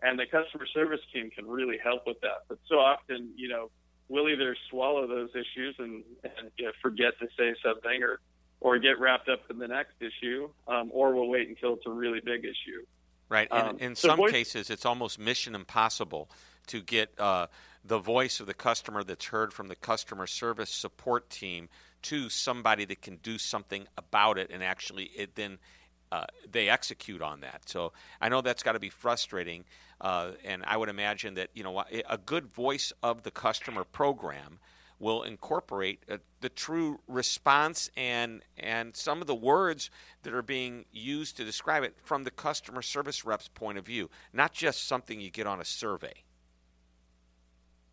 And 0.02 0.18
the 0.18 0.24
customer 0.24 0.66
service 0.72 1.00
team 1.12 1.30
can 1.30 1.46
really 1.46 1.76
help 1.82 2.06
with 2.06 2.20
that. 2.22 2.48
But 2.48 2.58
so 2.68 2.76
often 2.76 3.32
you 3.36 3.48
know 3.48 3.70
we'll 4.08 4.28
either 4.28 4.56
swallow 4.70 5.06
those 5.06 5.30
issues 5.30 5.76
and, 5.78 6.04
and 6.22 6.50
you 6.56 6.66
know, 6.66 6.72
forget 6.82 7.18
to 7.20 7.26
say 7.38 7.54
something 7.62 8.02
or 8.02 8.20
or 8.60 8.78
get 8.78 8.98
wrapped 8.98 9.28
up 9.28 9.40
in 9.50 9.58
the 9.58 9.68
next 9.68 9.94
issue, 10.00 10.48
um, 10.68 10.88
or 10.92 11.14
we'll 11.14 11.28
wait 11.28 11.48
until 11.48 11.74
it's 11.74 11.84
a 11.86 11.90
really 11.90 12.20
big 12.24 12.44
issue. 12.44 12.82
Right. 13.28 13.50
Um, 13.52 13.76
in 13.78 13.94
so 13.94 14.08
some 14.08 14.16
voice, 14.16 14.32
cases, 14.32 14.70
it's 14.70 14.86
almost 14.86 15.18
mission 15.18 15.54
impossible 15.54 16.30
to 16.68 16.80
get 16.80 17.10
uh, 17.18 17.48
the 17.84 17.98
voice 17.98 18.40
of 18.40 18.46
the 18.46 18.54
customer 18.54 19.04
that's 19.04 19.26
heard 19.26 19.52
from 19.52 19.68
the 19.68 19.74
customer 19.74 20.26
service 20.26 20.70
support 20.70 21.28
team 21.28 21.68
to 22.02 22.30
somebody 22.30 22.84
that 22.86 23.02
can 23.02 23.16
do 23.16 23.38
something 23.38 23.86
about 23.98 24.38
it 24.38 24.50
and 24.50 24.62
actually 24.62 25.04
it 25.16 25.34
then 25.34 25.58
uh, 26.12 26.24
they 26.50 26.68
execute 26.68 27.20
on 27.20 27.40
that. 27.40 27.62
So 27.66 27.92
I 28.20 28.28
know 28.28 28.40
that's 28.40 28.62
got 28.62 28.72
to 28.72 28.78
be 28.78 28.90
frustrating, 28.90 29.64
uh, 30.04 30.32
and 30.44 30.62
I 30.66 30.76
would 30.76 30.90
imagine 30.90 31.32
that 31.34 31.48
you 31.54 31.64
know 31.64 31.82
a 32.08 32.18
good 32.18 32.46
voice 32.46 32.92
of 33.02 33.22
the 33.22 33.30
customer 33.30 33.84
program 33.84 34.58
will 34.98 35.22
incorporate 35.22 36.02
uh, 36.10 36.18
the 36.42 36.50
true 36.50 37.00
response 37.08 37.90
and 37.96 38.42
and 38.58 38.94
some 38.94 39.22
of 39.22 39.26
the 39.26 39.34
words 39.34 39.90
that 40.22 40.34
are 40.34 40.42
being 40.42 40.84
used 40.92 41.38
to 41.38 41.44
describe 41.44 41.82
it 41.82 41.96
from 42.04 42.24
the 42.24 42.30
customer 42.30 42.82
service 42.82 43.24
rep's 43.24 43.48
point 43.48 43.78
of 43.78 43.86
view, 43.86 44.10
not 44.34 44.52
just 44.52 44.86
something 44.86 45.22
you 45.22 45.30
get 45.30 45.46
on 45.46 45.58
a 45.58 45.64
survey. 45.64 46.22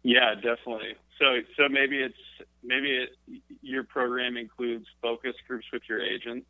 Yeah, 0.03 0.35
definitely. 0.35 0.95
So 1.17 1.37
so 1.55 1.69
maybe 1.69 1.97
it's 1.97 2.49
maybe 2.61 2.91
it, 2.91 3.41
your 3.61 3.85
program 3.85 4.35
includes 4.35 4.85
focus 5.01 5.35
groups 5.47 5.67
with 5.71 5.83
your 5.87 6.01
agents. 6.01 6.47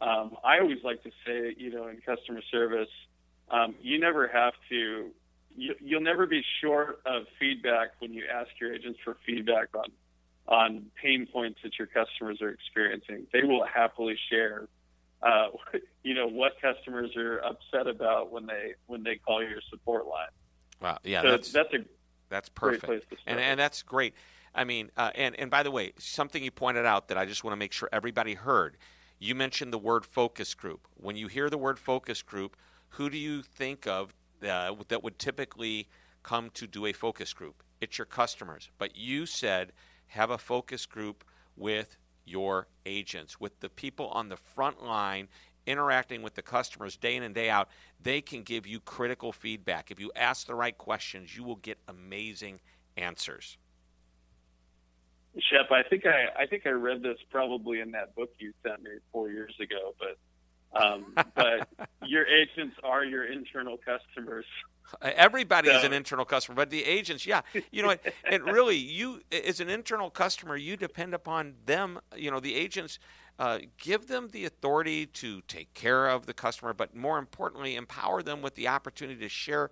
Um, 0.00 0.34
I 0.42 0.60
always 0.60 0.82
like 0.82 1.02
to 1.02 1.10
say, 1.26 1.54
you 1.58 1.70
know, 1.70 1.88
in 1.88 2.00
customer 2.00 2.40
service, 2.50 2.88
um, 3.50 3.74
you 3.80 3.98
never 3.98 4.28
have 4.28 4.54
to 4.70 5.10
you, 5.56 5.74
you'll 5.80 6.00
never 6.00 6.26
be 6.26 6.42
short 6.60 7.00
of 7.06 7.24
feedback 7.38 7.90
when 8.00 8.12
you 8.12 8.24
ask 8.32 8.48
your 8.60 8.74
agents 8.74 8.98
for 9.04 9.16
feedback 9.26 9.68
on 9.74 9.90
on 10.46 10.86
pain 11.00 11.26
points 11.26 11.60
that 11.62 11.78
your 11.78 11.86
customers 11.86 12.42
are 12.42 12.50
experiencing. 12.50 13.26
They 13.32 13.44
will 13.44 13.64
happily 13.64 14.16
share, 14.30 14.68
uh, 15.22 15.48
you 16.02 16.14
know, 16.14 16.26
what 16.26 16.52
customers 16.60 17.16
are 17.16 17.38
upset 17.38 17.86
about 17.86 18.30
when 18.32 18.46
they 18.46 18.74
when 18.86 19.02
they 19.02 19.16
call 19.16 19.42
your 19.42 19.60
support 19.70 20.06
line. 20.06 20.28
Wow, 20.80 20.98
yeah, 21.04 21.22
so 21.22 21.30
that's 21.30 21.52
that's 21.52 21.72
a 21.74 21.78
that's 22.28 22.48
perfect, 22.48 23.14
and 23.26 23.38
and 23.38 23.58
that's 23.58 23.82
great. 23.82 24.14
I 24.54 24.64
mean, 24.64 24.90
uh, 24.96 25.10
and 25.14 25.38
and 25.38 25.50
by 25.50 25.62
the 25.62 25.70
way, 25.70 25.92
something 25.98 26.42
you 26.42 26.50
pointed 26.50 26.86
out 26.86 27.08
that 27.08 27.18
I 27.18 27.26
just 27.26 27.44
want 27.44 27.52
to 27.52 27.58
make 27.58 27.72
sure 27.72 27.88
everybody 27.92 28.34
heard. 28.34 28.76
You 29.20 29.34
mentioned 29.34 29.72
the 29.72 29.78
word 29.78 30.04
focus 30.04 30.54
group. 30.54 30.86
When 30.96 31.16
you 31.16 31.28
hear 31.28 31.48
the 31.48 31.56
word 31.56 31.78
focus 31.78 32.20
group, 32.20 32.56
who 32.96 33.10
do 33.10 33.18
you 33.18 33.42
think 33.42 33.86
of 33.86 34.14
uh, 34.42 34.74
that 34.88 35.02
would 35.02 35.18
typically 35.18 35.88
come 36.22 36.50
to 36.54 36.66
do 36.66 36.86
a 36.86 36.92
focus 36.92 37.32
group. 37.32 37.62
It's 37.80 37.98
your 37.98 38.06
customers. 38.06 38.70
But 38.78 38.96
you 38.96 39.26
said 39.26 39.72
have 40.08 40.30
a 40.30 40.38
focus 40.38 40.86
group 40.86 41.24
with 41.56 41.96
your 42.24 42.66
agents, 42.86 43.38
with 43.38 43.60
the 43.60 43.68
people 43.68 44.08
on 44.08 44.28
the 44.28 44.36
front 44.36 44.82
line 44.82 45.28
interacting 45.66 46.22
with 46.22 46.34
the 46.34 46.42
customers 46.42 46.96
day 46.96 47.16
in 47.16 47.22
and 47.22 47.34
day 47.34 47.48
out. 47.48 47.68
They 48.02 48.20
can 48.20 48.42
give 48.42 48.66
you 48.66 48.80
critical 48.80 49.32
feedback. 49.32 49.90
If 49.90 49.98
you 49.98 50.10
ask 50.14 50.46
the 50.46 50.54
right 50.54 50.76
questions, 50.76 51.36
you 51.36 51.42
will 51.44 51.56
get 51.56 51.78
amazing 51.88 52.60
answers. 52.96 53.56
Shep, 55.50 55.70
I 55.72 55.82
think 55.82 56.04
I 56.06 56.42
I 56.42 56.46
think 56.46 56.64
I 56.64 56.70
read 56.70 57.02
this 57.02 57.18
probably 57.30 57.80
in 57.80 57.90
that 57.90 58.14
book 58.14 58.30
you 58.38 58.52
sent 58.62 58.82
me 58.82 58.90
four 59.10 59.30
years 59.30 59.54
ago, 59.60 59.94
but 59.98 60.16
um, 60.74 61.14
but 61.34 61.68
your 62.06 62.26
agents 62.26 62.76
are 62.82 63.04
your 63.04 63.24
internal 63.24 63.78
customers. 63.78 64.46
Everybody 65.02 65.68
so. 65.68 65.78
is 65.78 65.84
an 65.84 65.92
internal 65.92 66.24
customer, 66.24 66.54
but 66.54 66.70
the 66.70 66.84
agents, 66.84 67.26
yeah, 67.26 67.40
you 67.72 67.82
know, 67.82 67.96
and 68.24 68.44
really, 68.44 68.76
you 68.76 69.22
as 69.32 69.60
an 69.60 69.68
internal 69.68 70.10
customer, 70.10 70.56
you 70.56 70.76
depend 70.76 71.14
upon 71.14 71.54
them. 71.66 71.98
You 72.16 72.30
know, 72.30 72.38
the 72.38 72.54
agents 72.54 72.98
uh, 73.38 73.60
give 73.78 74.06
them 74.06 74.28
the 74.30 74.44
authority 74.44 75.06
to 75.06 75.40
take 75.48 75.72
care 75.74 76.06
of 76.06 76.26
the 76.26 76.34
customer, 76.34 76.74
but 76.74 76.94
more 76.94 77.18
importantly, 77.18 77.76
empower 77.76 78.22
them 78.22 78.42
with 78.42 78.54
the 78.54 78.68
opportunity 78.68 79.20
to 79.20 79.28
share 79.28 79.70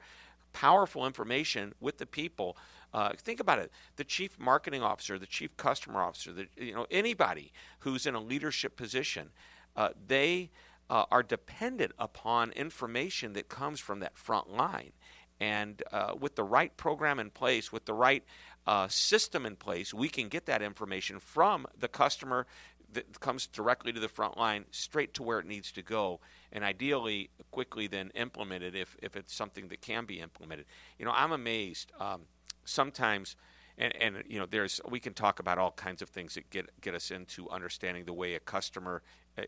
powerful 0.53 1.07
information 1.07 1.75
with 1.81 1.99
the 1.99 2.07
people. 2.07 2.57
Uh, 2.93 3.11
think 3.17 3.39
about 3.39 3.59
it: 3.59 3.71
the 3.97 4.05
chief 4.05 4.39
marketing 4.39 4.83
officer, 4.83 5.19
the 5.19 5.27
chief 5.27 5.57
customer 5.57 6.01
officer, 6.01 6.33
the, 6.33 6.47
you 6.57 6.75
know, 6.75 6.87
anybody 6.91 7.53
who's 7.81 8.07
in 8.07 8.15
a 8.15 8.21
leadership 8.21 8.77
position, 8.77 9.31
uh, 9.77 9.91
they 10.09 10.51
uh, 10.91 11.05
are 11.11 11.23
dependent 11.23 11.93
upon 11.99 12.51
information 12.53 13.33
that 13.35 13.49
comes 13.49 13.81
from 13.81 14.01
that 14.01 14.17
front 14.17 14.53
line. 14.53 14.93
And 15.41 15.83
uh, 15.91 16.15
with 16.19 16.37
the 16.37 16.45
right 16.45 16.77
program 16.77 17.19
in 17.19 17.31
place, 17.31 17.73
with 17.73 17.85
the 17.85 17.95
right 17.95 18.25
uh, 18.67 18.87
system 18.89 19.45
in 19.45 19.57
place, 19.57 19.93
we 19.93 20.09
can 20.09 20.29
get 20.29 20.47
that 20.47 20.63
information 20.63 21.19
from 21.19 21.67
the 21.79 21.89
customer 21.89 22.47
that 22.93 23.21
comes 23.21 23.47
directly 23.47 23.93
to 23.93 24.01
the 24.01 24.09
front 24.09 24.37
line 24.37 24.65
straight 24.71 25.15
to 25.15 25.23
where 25.23 25.39
it 25.39 25.47
needs 25.47 25.73
to 25.73 25.83
go 25.83 26.21
and 26.53 26.63
ideally 26.65 27.31
quickly 27.51 27.87
then 27.87 28.11
implemented 28.15 28.75
if, 28.75 28.97
if 29.03 29.17
it's 29.17 29.35
something 29.35 29.69
that 29.69 29.81
can 29.81 30.05
be 30.05 30.21
implemented 30.21 30.67
you 30.99 31.05
know 31.05 31.13
i'm 31.15 31.33
amazed 31.33 31.93
um, 32.01 32.23
sometimes 32.65 33.37
and, 33.79 33.95
and 33.97 34.23
you 34.27 34.39
know 34.39 34.47
there's 34.47 34.81
we 34.89 35.01
can 35.01 35.15
talk 35.15 35.39
about 35.39 35.59
all 35.59 35.73
kinds 35.73 36.03
of 36.03 36.09
things 36.09 36.35
that 36.35 36.49
get 36.51 36.69
get 36.81 36.95
us 36.95 37.11
into 37.11 37.49
understanding 37.51 38.05
the 38.05 38.13
way 38.13 38.35
a 38.35 38.41
customer 38.41 39.03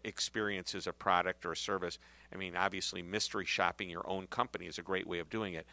experiences 0.04 0.86
a 0.86 0.92
product 0.92 1.44
or 1.44 1.52
a 1.52 1.56
service. 1.56 1.98
I 2.32 2.36
mean, 2.36 2.56
obviously, 2.56 3.02
mystery 3.02 3.44
shopping 3.44 3.90
your 3.90 4.08
own 4.08 4.26
company 4.26 4.66
is 4.66 4.78
a 4.78 4.82
great 4.82 5.06
way 5.06 5.18
of 5.18 5.30
doing 5.30 5.54
it. 5.54 5.66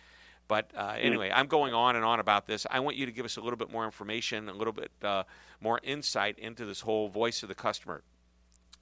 But 0.48 0.72
uh, 0.76 0.96
anyway, 1.00 1.32
I'm 1.34 1.48
going 1.48 1.74
on 1.74 1.96
and 1.96 2.04
on 2.04 2.20
about 2.20 2.46
this. 2.46 2.68
I 2.70 2.82
want 2.82 2.98
you 2.98 3.06
to 3.06 3.12
give 3.12 3.24
us 3.24 3.38
a 3.38 3.42
little 3.42 3.58
bit 3.58 3.72
more 3.72 3.86
information, 3.86 4.50
a 4.50 4.54
little 4.54 4.74
bit 4.74 4.92
uh, 5.02 5.24
more 5.62 5.80
insight 5.82 6.38
into 6.40 6.66
this 6.66 6.82
whole 6.82 7.08
voice 7.08 7.42
of 7.42 7.50
the 7.50 7.56
customer. 7.56 8.04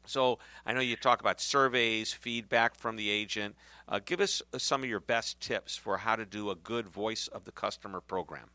So 0.05 0.39
I 0.65 0.73
know 0.73 0.79
you 0.79 0.95
talk 0.95 1.21
about 1.21 1.39
surveys, 1.39 2.11
feedback 2.11 2.73
from 2.73 2.95
the 2.95 3.09
agent. 3.11 3.55
Uh, 3.87 3.99
give 4.03 4.19
us 4.19 4.41
some 4.57 4.83
of 4.83 4.89
your 4.89 4.99
best 4.99 5.39
tips 5.39 5.75
for 5.75 5.97
how 5.97 6.15
to 6.15 6.25
do 6.25 6.49
a 6.49 6.55
good 6.55 6.87
voice 6.87 7.27
of 7.27 7.43
the 7.43 7.51
customer 7.51 8.01
program. 8.01 8.49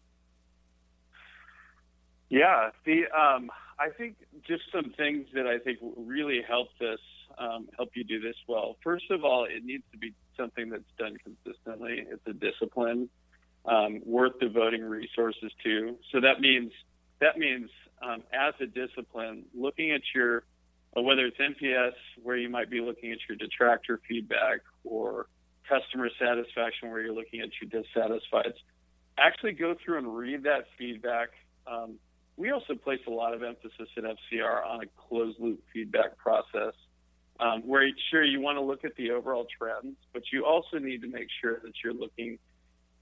Yeah, 2.30 2.70
the 2.84 3.04
um, 3.16 3.50
I 3.78 3.90
think 3.90 4.16
just 4.46 4.62
some 4.72 4.92
things 4.96 5.26
that 5.34 5.46
I 5.46 5.58
think 5.58 5.78
really 5.96 6.42
help 6.46 6.68
this 6.78 7.00
um, 7.38 7.68
help 7.76 7.90
you 7.94 8.04
do 8.04 8.20
this 8.20 8.36
well. 8.46 8.76
First 8.82 9.10
of 9.10 9.24
all, 9.24 9.44
it 9.44 9.64
needs 9.64 9.84
to 9.92 9.98
be 9.98 10.12
something 10.36 10.70
that's 10.70 10.82
done 10.98 11.16
consistently. 11.22 12.04
It's 12.08 12.26
a 12.26 12.32
discipline 12.32 13.08
um, 13.66 14.00
worth 14.04 14.38
devoting 14.40 14.82
resources 14.82 15.50
to. 15.64 15.96
So 16.12 16.20
that 16.20 16.40
means 16.40 16.72
that 17.20 17.38
means 17.38 17.70
um, 18.02 18.22
as 18.32 18.54
a 18.60 18.66
discipline, 18.66 19.44
looking 19.54 19.90
at 19.90 20.02
your 20.14 20.44
uh, 20.96 21.02
whether 21.02 21.26
it's 21.26 21.38
NPS, 21.38 21.92
where 22.22 22.36
you 22.36 22.48
might 22.48 22.70
be 22.70 22.80
looking 22.80 23.10
at 23.12 23.18
your 23.28 23.36
detractor 23.36 24.00
feedback, 24.08 24.60
or 24.84 25.26
customer 25.68 26.08
satisfaction, 26.18 26.90
where 26.90 27.00
you're 27.00 27.14
looking 27.14 27.40
at 27.40 27.48
your 27.60 27.70
dissatisfieds. 27.70 28.54
Actually, 29.18 29.52
go 29.52 29.74
through 29.84 29.98
and 29.98 30.16
read 30.16 30.44
that 30.44 30.66
feedback. 30.78 31.30
Um, 31.66 31.98
we 32.36 32.50
also 32.50 32.74
place 32.74 33.00
a 33.06 33.10
lot 33.10 33.34
of 33.34 33.42
emphasis 33.42 33.88
at 33.96 34.04
FCR 34.04 34.66
on 34.66 34.82
a 34.82 34.86
closed 35.08 35.38
loop 35.38 35.62
feedback 35.72 36.16
process 36.16 36.74
um, 37.40 37.62
where 37.66 37.88
sure 38.10 38.24
you 38.24 38.40
want 38.40 38.56
to 38.56 38.62
look 38.62 38.84
at 38.84 38.94
the 38.96 39.10
overall 39.10 39.46
trends, 39.58 39.96
but 40.12 40.22
you 40.32 40.44
also 40.44 40.78
need 40.78 41.02
to 41.02 41.08
make 41.08 41.28
sure 41.40 41.60
that 41.64 41.72
you're 41.82 41.94
looking 41.94 42.38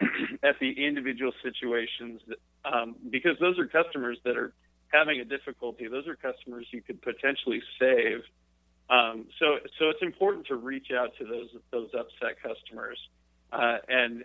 at 0.43 0.59
the 0.61 0.87
individual 0.87 1.33
situations 1.43 2.21
that, 2.27 2.39
um, 2.65 2.97
because 3.11 3.39
those 3.41 3.59
are 3.59 3.67
customers 3.67 4.19
that 4.25 4.37
are 4.37 4.53
having 4.89 5.21
a 5.21 5.25
difficulty. 5.25 5.87
Those 5.89 6.07
are 6.07 6.17
customers 6.17 6.67
you 6.71 6.83
could 6.83 7.01
potentially 7.03 7.62
save. 7.79 8.23
Um, 8.89 9.27
so, 9.39 9.59
so 9.79 9.91
it's 9.91 10.03
important 10.03 10.47
to 10.49 10.57
reach 10.57 10.89
out 10.91 11.11
to 11.19 11.25
those 11.25 11.49
those 11.71 11.89
upset 11.95 12.43
customers. 12.43 12.99
Uh, 13.51 13.79
and 13.89 14.25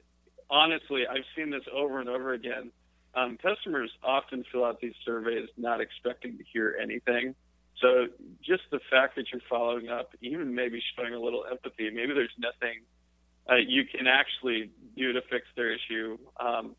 honestly, 0.49 1.05
I've 1.07 1.23
seen 1.35 1.49
this 1.49 1.63
over 1.73 1.99
and 1.99 2.09
over 2.09 2.33
again 2.33 2.71
um, 3.17 3.37
customers 3.37 3.91
often 4.03 4.43
fill 4.51 4.63
out 4.63 4.79
these 4.79 4.93
surveys 5.03 5.49
not 5.57 5.81
expecting 5.81 6.37
to 6.37 6.43
hear 6.43 6.77
anything. 6.81 7.35
So 7.81 8.07
just 8.43 8.63
the 8.71 8.79
fact 8.89 9.15
that 9.15 9.25
you're 9.31 9.41
following 9.49 9.89
up, 9.89 10.15
even 10.21 10.55
maybe 10.55 10.81
showing 10.95 11.13
a 11.13 11.19
little 11.19 11.43
empathy, 11.49 11.89
maybe 11.89 12.13
there's 12.13 12.29
nothing 12.37 12.81
uh, 13.49 13.55
you 13.55 13.85
can 13.85 14.07
actually 14.07 14.71
do 14.95 15.13
to 15.13 15.21
fix 15.29 15.45
their 15.55 15.73
issue. 15.73 16.17
Um, 16.39 16.75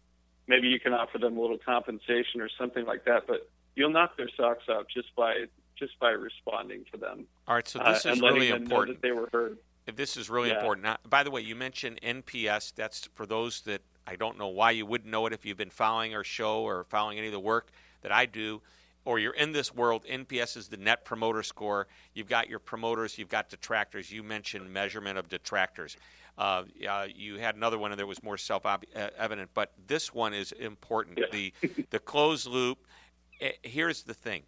maybe 0.46 0.68
you 0.68 0.78
can 0.78 0.92
offer 0.92 1.18
them 1.18 1.36
a 1.36 1.40
little 1.40 1.58
compensation 1.58 2.40
or 2.40 2.48
something 2.58 2.84
like 2.84 3.04
that, 3.06 3.26
but 3.26 3.48
you'll 3.74 3.90
knock 3.90 4.16
their 4.16 4.28
socks 4.36 4.64
off 4.68 4.84
just 4.92 5.14
by 5.16 5.46
just 5.78 5.98
by 6.00 6.10
responding 6.10 6.84
to 6.92 6.98
them. 6.98 7.24
All 7.46 7.54
right, 7.54 7.66
so 7.66 7.78
this 7.78 8.04
uh, 8.04 8.10
is 8.10 8.20
really 8.20 8.48
important. 8.48 9.00
that 9.00 9.06
they 9.06 9.12
were 9.12 9.28
heard. 9.32 9.58
This 9.94 10.16
is 10.16 10.28
really 10.28 10.48
yeah. 10.48 10.56
important. 10.56 10.84
Now, 10.84 10.98
by 11.08 11.22
the 11.22 11.30
way, 11.30 11.40
you 11.40 11.54
mentioned 11.54 12.00
NPS. 12.02 12.74
That's 12.74 13.08
for 13.14 13.24
those 13.24 13.62
that 13.62 13.80
I 14.08 14.16
don't 14.16 14.38
know 14.38 14.48
why 14.48 14.70
you 14.70 14.86
wouldn't 14.86 15.10
know 15.10 15.26
it 15.26 15.34
if 15.34 15.44
you've 15.44 15.58
been 15.58 15.68
following 15.68 16.14
our 16.14 16.24
show 16.24 16.62
or 16.62 16.84
following 16.84 17.18
any 17.18 17.26
of 17.26 17.32
the 17.34 17.40
work 17.40 17.70
that 18.00 18.10
I 18.10 18.24
do, 18.24 18.62
or 19.04 19.18
you're 19.18 19.34
in 19.34 19.52
this 19.52 19.74
world. 19.74 20.06
NPS 20.10 20.56
is 20.56 20.68
the 20.68 20.78
Net 20.78 21.04
Promoter 21.04 21.42
Score. 21.42 21.88
You've 22.14 22.28
got 22.28 22.48
your 22.48 22.58
promoters, 22.58 23.18
you've 23.18 23.28
got 23.28 23.50
detractors. 23.50 24.10
You 24.10 24.22
mentioned 24.22 24.72
measurement 24.72 25.18
of 25.18 25.28
detractors. 25.28 25.98
Uh, 26.38 26.62
uh, 26.88 27.06
you 27.14 27.36
had 27.36 27.56
another 27.56 27.78
one 27.78 27.94
that 27.94 28.06
was 28.06 28.22
more 28.22 28.38
self-evident, 28.38 29.50
but 29.52 29.72
this 29.86 30.14
one 30.14 30.32
is 30.32 30.52
important. 30.52 31.20
The 31.30 31.52
the 31.90 31.98
closed 31.98 32.46
loop. 32.46 32.78
Eh, 33.42 33.52
here's 33.62 34.04
the 34.04 34.14
thing. 34.14 34.44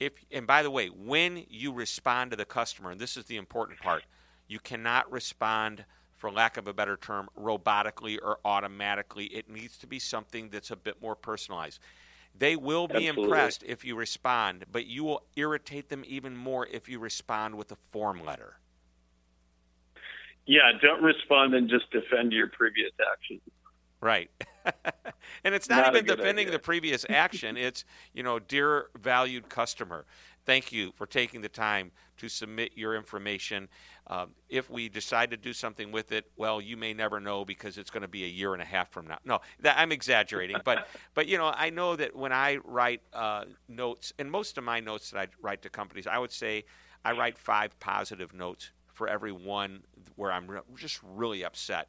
If 0.00 0.12
and 0.32 0.46
by 0.46 0.62
the 0.62 0.70
way, 0.70 0.86
when 0.88 1.44
you 1.50 1.72
respond 1.72 2.30
to 2.30 2.38
the 2.38 2.46
customer, 2.46 2.90
and 2.90 2.98
this 2.98 3.18
is 3.18 3.26
the 3.26 3.36
important 3.36 3.80
part, 3.80 4.04
you 4.48 4.60
cannot 4.60 5.10
respond 5.12 5.84
for 6.16 6.30
lack 6.30 6.56
of 6.56 6.68
a 6.68 6.72
better 6.72 6.96
term, 6.96 7.28
robotically 7.38 8.18
or 8.22 8.38
automatically. 8.44 9.26
It 9.26 9.48
needs 9.48 9.76
to 9.78 9.86
be 9.86 9.98
something 9.98 10.48
that's 10.50 10.70
a 10.70 10.76
bit 10.76 11.00
more 11.02 11.14
personalized. 11.14 11.80
They 12.36 12.56
will 12.56 12.88
be 12.88 13.06
Absolutely. 13.06 13.24
impressed 13.24 13.62
if 13.64 13.84
you 13.84 13.94
respond, 13.94 14.64
but 14.70 14.86
you 14.86 15.04
will 15.04 15.24
irritate 15.36 15.88
them 15.88 16.02
even 16.06 16.36
more 16.36 16.66
if 16.66 16.88
you 16.88 16.98
respond 16.98 17.54
with 17.54 17.70
a 17.70 17.76
form 17.76 18.24
letter. 18.24 18.56
Yeah, 20.46 20.72
don't 20.82 21.02
respond 21.02 21.54
and 21.54 21.70
just 21.70 21.90
defend 21.90 22.32
your 22.32 22.48
previous 22.48 22.92
action. 23.12 23.40
Right. 24.00 24.30
and 25.44 25.54
it's 25.54 25.68
not, 25.70 25.86
Not 25.86 25.96
even 25.96 26.04
defending 26.04 26.46
idea. 26.48 26.52
the 26.52 26.58
previous 26.58 27.06
action. 27.08 27.56
It's, 27.64 27.84
you 28.12 28.22
know, 28.22 28.38
dear 28.38 28.88
valued 29.00 29.48
customer, 29.48 30.04
thank 30.44 30.72
you 30.72 30.92
for 30.96 31.06
taking 31.06 31.40
the 31.40 31.48
time 31.48 31.90
to 32.18 32.28
submit 32.28 32.72
your 32.76 32.94
information. 32.94 33.68
Um, 34.06 34.30
if 34.48 34.70
we 34.70 34.88
decide 34.88 35.30
to 35.30 35.36
do 35.36 35.52
something 35.52 35.90
with 35.90 36.12
it, 36.12 36.26
well, 36.36 36.60
you 36.60 36.76
may 36.76 36.94
never 36.94 37.20
know 37.20 37.44
because 37.44 37.78
it's 37.78 37.90
going 37.90 38.02
to 38.02 38.08
be 38.08 38.24
a 38.24 38.28
year 38.28 38.52
and 38.52 38.62
a 38.62 38.66
half 38.66 38.90
from 38.90 39.06
now. 39.06 39.18
No, 39.24 39.40
that, 39.60 39.76
I'm 39.78 39.92
exaggerating, 39.92 40.56
but 40.64 40.86
but 41.14 41.26
you 41.26 41.38
know, 41.38 41.52
I 41.54 41.70
know 41.70 41.96
that 41.96 42.14
when 42.14 42.32
I 42.32 42.58
write 42.64 43.02
uh, 43.12 43.44
notes, 43.68 44.12
and 44.18 44.30
most 44.30 44.58
of 44.58 44.64
my 44.64 44.80
notes 44.80 45.10
that 45.10 45.18
I 45.18 45.26
write 45.40 45.62
to 45.62 45.70
companies, 45.70 46.06
I 46.06 46.18
would 46.18 46.32
say 46.32 46.64
I 47.04 47.12
write 47.12 47.38
five 47.38 47.78
positive 47.80 48.34
notes 48.34 48.70
for 48.92 49.08
every 49.08 49.32
one 49.32 49.82
where 50.16 50.30
I'm 50.30 50.46
re- 50.46 50.60
just 50.76 51.00
really 51.02 51.44
upset. 51.44 51.88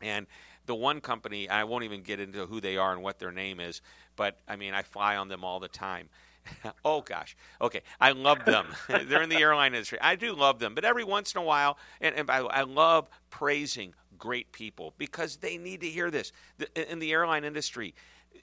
And 0.00 0.26
the 0.66 0.74
one 0.74 1.00
company, 1.00 1.48
I 1.48 1.64
won't 1.64 1.84
even 1.84 2.02
get 2.02 2.20
into 2.20 2.46
who 2.46 2.60
they 2.60 2.76
are 2.76 2.92
and 2.92 3.02
what 3.02 3.18
their 3.18 3.32
name 3.32 3.60
is, 3.60 3.80
but 4.16 4.38
I 4.46 4.56
mean, 4.56 4.74
I 4.74 4.82
fly 4.82 5.16
on 5.16 5.28
them 5.28 5.44
all 5.44 5.58
the 5.58 5.68
time. 5.68 6.08
oh 6.84 7.00
gosh, 7.00 7.36
okay, 7.60 7.82
I 8.00 8.12
love 8.12 8.44
them. 8.44 8.66
They're 8.88 9.22
in 9.22 9.28
the 9.28 9.38
airline 9.38 9.74
industry. 9.74 9.98
I 10.00 10.16
do 10.16 10.34
love 10.34 10.58
them, 10.58 10.74
but 10.74 10.84
every 10.84 11.04
once 11.04 11.34
in 11.34 11.40
a 11.40 11.44
while, 11.44 11.78
and, 12.00 12.14
and 12.14 12.30
I, 12.30 12.38
I 12.38 12.62
love 12.62 13.08
praising 13.30 13.94
great 14.18 14.52
people 14.52 14.94
because 14.98 15.36
they 15.36 15.58
need 15.58 15.80
to 15.80 15.88
hear 15.88 16.10
this. 16.10 16.32
The, 16.58 16.90
in 16.90 16.98
the 16.98 17.12
airline 17.12 17.44
industry, 17.44 17.94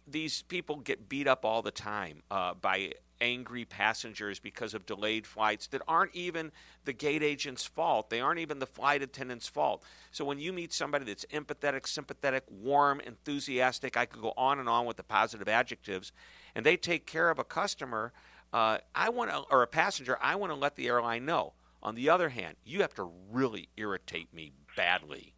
these 0.08 0.42
people 0.44 0.78
get 0.78 1.10
beat 1.10 1.28
up 1.28 1.46
all 1.46 1.62
the 1.62 1.72
time 1.72 2.24
uh, 2.32 2.54
by 2.54 2.94
angry 3.22 3.66
passengers 3.66 4.40
because 4.40 4.74
of 4.74 4.86
delayed 4.86 5.26
flights 5.26 5.68
that 5.68 5.82
aren't 5.88 6.16
even 6.16 6.52
the 6.86 6.94
gate 6.94 7.24
agent's 7.24 7.66
fault. 7.66 8.10
They 8.10 8.22
aren't 8.22 8.40
even 8.40 8.60
the 8.60 8.66
flight 8.66 9.02
attendant's 9.02 9.48
fault. 9.48 9.84
So 10.12 10.26
when 10.26 10.40
you 10.40 10.54
meet 10.54 10.74
somebody 10.74 11.06
that's 11.06 11.26
empathetic, 11.26 11.88
sympathetic, 11.88 12.44
warm, 12.50 13.00
enthusiastic, 13.02 13.98
I 13.98 14.06
could 14.06 14.22
go 14.22 14.34
on 14.38 14.60
and 14.60 14.70
on 14.70 14.86
with 14.86 14.98
the 14.98 15.04
positive 15.04 15.48
adjectives, 15.48 16.12
and 16.56 16.66
they 16.66 16.78
take 16.78 17.06
care 17.06 17.30
of 17.30 17.40
a 17.40 17.44
customer, 17.44 18.14
uh, 18.54 18.80
I 18.96 19.10
want 19.10 19.32
or 19.52 19.62
a 19.62 19.68
passenger, 19.68 20.18
I 20.22 20.36
want 20.36 20.52
to 20.52 20.58
let 20.58 20.76
the 20.76 20.88
airline 20.88 21.26
know. 21.26 21.54
On 21.82 21.96
the 21.96 22.10
other 22.10 22.30
hand, 22.30 22.58
you 22.66 22.82
have 22.82 22.94
to 22.96 23.10
really 23.32 23.70
irritate 23.78 24.34
me 24.34 24.52
badly 24.76 25.34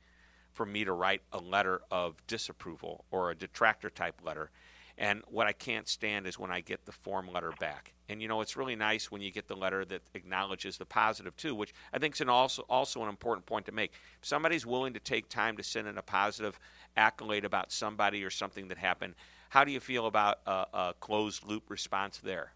for 0.54 0.66
me 0.66 0.84
to 0.84 0.94
write 0.94 1.22
a 1.32 1.40
letter 1.40 1.82
of 1.92 2.16
disapproval 2.28 3.06
or 3.12 3.32
a 3.32 3.36
detractor 3.36 3.90
type 3.90 4.22
letter. 4.24 4.50
And 4.98 5.22
what 5.28 5.48
I 5.48 5.54
can't 5.54 5.88
stand 5.88 6.28
is 6.28 6.38
when 6.38 6.52
I 6.52 6.62
get 6.62 6.86
the 6.86 6.92
form 6.92 7.32
letter 7.32 7.52
back. 7.60 7.94
And 8.10 8.22
you 8.22 8.28
know, 8.28 8.42
it's 8.42 8.58
really 8.58 8.76
nice 8.76 9.10
when 9.10 9.22
you 9.22 9.32
get 9.32 9.48
the 9.48 9.56
letter 9.56 9.86
that 9.86 10.02
acknowledges 10.14 10.78
the 10.78 10.86
positive 10.86 11.36
too, 11.38 11.56
which 11.56 11.74
I 11.94 11.98
think 11.98 12.16
is 12.16 12.22
an 12.22 12.30
also 12.30 12.64
also 12.70 13.02
an 13.04 13.10
important 13.10 13.46
point 13.46 13.66
to 13.68 13.72
make. 13.72 13.94
If 14.22 14.28
somebody's 14.28 14.66
willing 14.66 14.94
to 14.94 15.00
take 15.00 15.30
time 15.30 15.58
to 15.58 15.64
send 15.64 15.88
in 15.88 15.98
a 15.98 16.02
positive 16.02 16.60
accolade 16.98 17.46
about 17.46 17.72
somebody 17.72 18.24
or 18.24 18.30
something 18.30 18.68
that 18.68 18.78
happened, 18.78 19.16
how 19.50 19.64
do 19.64 19.72
you 19.72 19.80
feel 19.80 20.08
about 20.08 20.40
a, 20.46 20.66
a 20.74 20.94
closed 21.00 21.46
loop 21.46 21.70
response 21.70 22.18
there? 22.18 22.54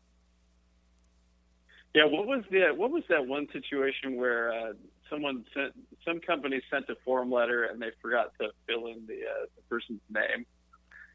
Yeah, 1.94 2.04
what 2.04 2.28
was 2.28 2.44
the 2.52 2.74
what 2.76 2.92
was 2.92 3.04
that 3.08 3.26
one 3.26 3.48
situation 3.54 4.18
where 4.18 4.52
uh, 4.52 4.74
someone 5.10 5.46
sent 5.54 5.74
some 6.04 6.20
company 6.20 6.62
sent 6.70 6.90
a 6.90 6.96
form 7.06 7.32
letter 7.32 7.64
and 7.64 7.82
they 7.82 7.92
forgot 8.02 8.34
to 8.42 8.50
fill 8.68 8.88
in 8.88 9.06
the, 9.08 9.14
uh, 9.14 9.46
the 9.56 9.62
person's 9.70 10.02
name? 10.10 10.46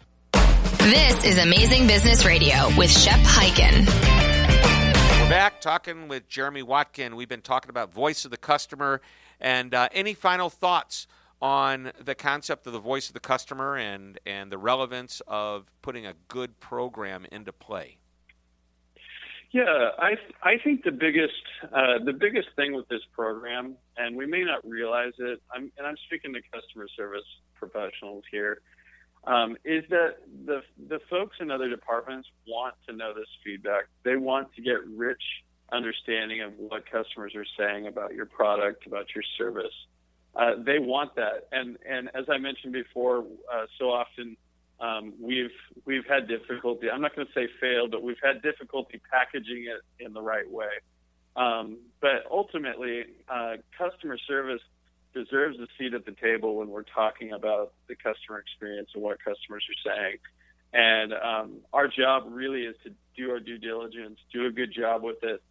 This 0.88 1.22
is 1.22 1.36
Amazing 1.36 1.86
Business 1.86 2.24
Radio 2.24 2.74
with 2.78 2.90
Shep 2.90 3.18
Hyken. 3.20 3.84
We're 5.20 5.28
back 5.28 5.60
talking 5.60 6.08
with 6.08 6.30
Jeremy 6.30 6.62
Watkin. 6.62 7.14
We've 7.14 7.28
been 7.28 7.42
talking 7.42 7.68
about 7.68 7.92
voice 7.92 8.24
of 8.24 8.30
the 8.30 8.38
customer. 8.38 9.02
And 9.38 9.74
uh, 9.74 9.90
any 9.92 10.14
final 10.14 10.48
thoughts 10.48 11.06
on 11.42 11.92
the 12.02 12.14
concept 12.14 12.66
of 12.66 12.72
the 12.72 12.78
voice 12.78 13.08
of 13.08 13.12
the 13.12 13.20
customer 13.20 13.76
and, 13.76 14.18
and 14.24 14.50
the 14.50 14.56
relevance 14.56 15.20
of 15.26 15.66
putting 15.82 16.06
a 16.06 16.14
good 16.26 16.58
program 16.58 17.26
into 17.30 17.52
play? 17.52 17.98
Yeah, 19.50 19.90
I 19.98 20.16
I 20.42 20.56
think 20.64 20.84
the 20.84 20.90
biggest 20.90 21.34
uh, 21.64 21.98
the 22.02 22.14
biggest 22.14 22.48
thing 22.56 22.72
with 22.72 22.88
this 22.88 23.02
program, 23.12 23.76
and 23.98 24.16
we 24.16 24.24
may 24.24 24.42
not 24.42 24.66
realize 24.66 25.12
it, 25.18 25.42
I'm, 25.54 25.70
and 25.76 25.86
I'm 25.86 25.96
speaking 26.06 26.32
to 26.32 26.40
customer 26.50 26.86
service 26.96 27.24
professionals 27.54 28.24
here, 28.30 28.60
um, 29.24 29.56
is 29.64 29.84
that 29.90 30.16
the 30.46 30.62
the 30.88 31.00
folks 31.10 31.36
in 31.40 31.50
other 31.50 31.68
departments 31.68 32.28
want 32.46 32.74
to 32.88 32.94
know 32.94 33.12
this 33.14 33.28
feedback. 33.44 33.84
They 34.04 34.16
want 34.16 34.54
to 34.54 34.62
get 34.62 34.86
rich 34.86 35.22
understanding 35.70 36.40
of 36.40 36.52
what 36.56 36.90
customers 36.90 37.34
are 37.34 37.44
saying 37.58 37.86
about 37.86 38.14
your 38.14 38.26
product, 38.26 38.86
about 38.86 39.06
your 39.14 39.24
service. 39.36 39.74
Uh, 40.34 40.52
they 40.64 40.78
want 40.78 41.14
that, 41.16 41.48
and 41.52 41.76
and 41.88 42.10
as 42.14 42.24
I 42.28 42.38
mentioned 42.38 42.72
before, 42.72 43.24
uh, 43.52 43.66
so 43.78 43.90
often 43.90 44.36
um, 44.80 45.14
we've 45.20 45.50
we've 45.84 46.06
had 46.08 46.28
difficulty. 46.28 46.88
I'm 46.90 47.00
not 47.00 47.16
going 47.16 47.26
to 47.26 47.32
say 47.32 47.48
failed, 47.60 47.90
but 47.90 48.02
we've 48.02 48.20
had 48.22 48.42
difficulty 48.42 49.00
packaging 49.10 49.66
it 49.66 50.04
in 50.04 50.12
the 50.12 50.22
right 50.22 50.48
way. 50.48 50.70
Um, 51.34 51.78
but 52.00 52.24
ultimately, 52.30 53.04
uh, 53.28 53.56
customer 53.76 54.18
service 54.26 54.62
deserves 55.14 55.58
a 55.58 55.66
seat 55.78 55.94
at 55.94 56.04
the 56.04 56.12
table 56.12 56.56
when 56.56 56.68
we're 56.68 56.82
talking 56.82 57.32
about 57.32 57.72
the 57.88 57.94
customer 57.94 58.38
experience 58.38 58.90
and 58.94 59.02
what 59.02 59.18
customers 59.24 59.64
are 59.68 59.94
saying. 59.94 60.18
And 60.72 61.12
um, 61.14 61.56
our 61.72 61.88
job 61.88 62.24
really 62.28 62.62
is 62.62 62.76
to 62.84 62.92
do 63.16 63.30
our 63.30 63.40
due 63.40 63.58
diligence, 63.58 64.18
do 64.32 64.46
a 64.46 64.50
good 64.50 64.72
job 64.72 65.02
with 65.02 65.22
it, 65.22 65.42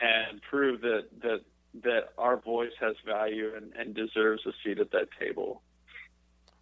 and 0.00 0.40
prove 0.42 0.82
that 0.82 1.06
that 1.22 1.40
that 1.82 2.12
our 2.16 2.36
voice 2.38 2.72
has 2.80 2.96
value 3.04 3.52
and, 3.54 3.72
and 3.78 3.94
deserves 3.94 4.42
a 4.46 4.52
seat 4.64 4.78
at 4.78 4.90
that 4.92 5.08
table. 5.18 5.62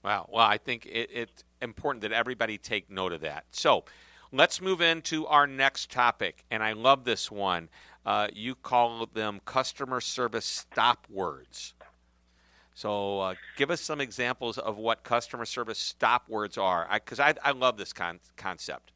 Wow. 0.05 0.29
Well, 0.31 0.45
I 0.47 0.59
think 0.59 0.87
it, 0.87 1.09
it's 1.13 1.45
important 1.63 2.03
that 2.03 2.13
everybody 2.13 2.59
take 2.59 2.91
note 2.91 3.13
of 3.13 3.21
that. 3.23 3.45
So 3.51 3.85
let's 4.33 4.61
move 4.61 4.81
into 4.81 5.27
our 5.27 5.47
next 5.47 5.91
topic. 5.91 6.45
And 6.51 6.63
I 6.63 6.73
love 6.73 7.05
this 7.05 7.31
one. 7.31 7.69
Uh, 8.05 8.29
you 8.33 8.55
call 8.55 9.07
them 9.07 9.41
customer 9.45 10.01
service 10.01 10.45
stop 10.45 11.07
words. 11.09 11.75
So 12.75 13.21
uh, 13.21 13.35
give 13.57 13.71
us 13.71 13.81
some 13.81 14.01
examples 14.01 14.59
of 14.59 14.77
what 14.77 15.05
customer 15.05 15.45
service 15.45 15.79
stop 15.79 16.29
words 16.29 16.59
are, 16.59 16.89
because 16.93 17.21
I, 17.21 17.31
I, 17.31 17.35
I, 17.45 17.51
love 17.53 17.77
this 17.77 17.93
con- 17.93 18.19
concept. 18.37 18.91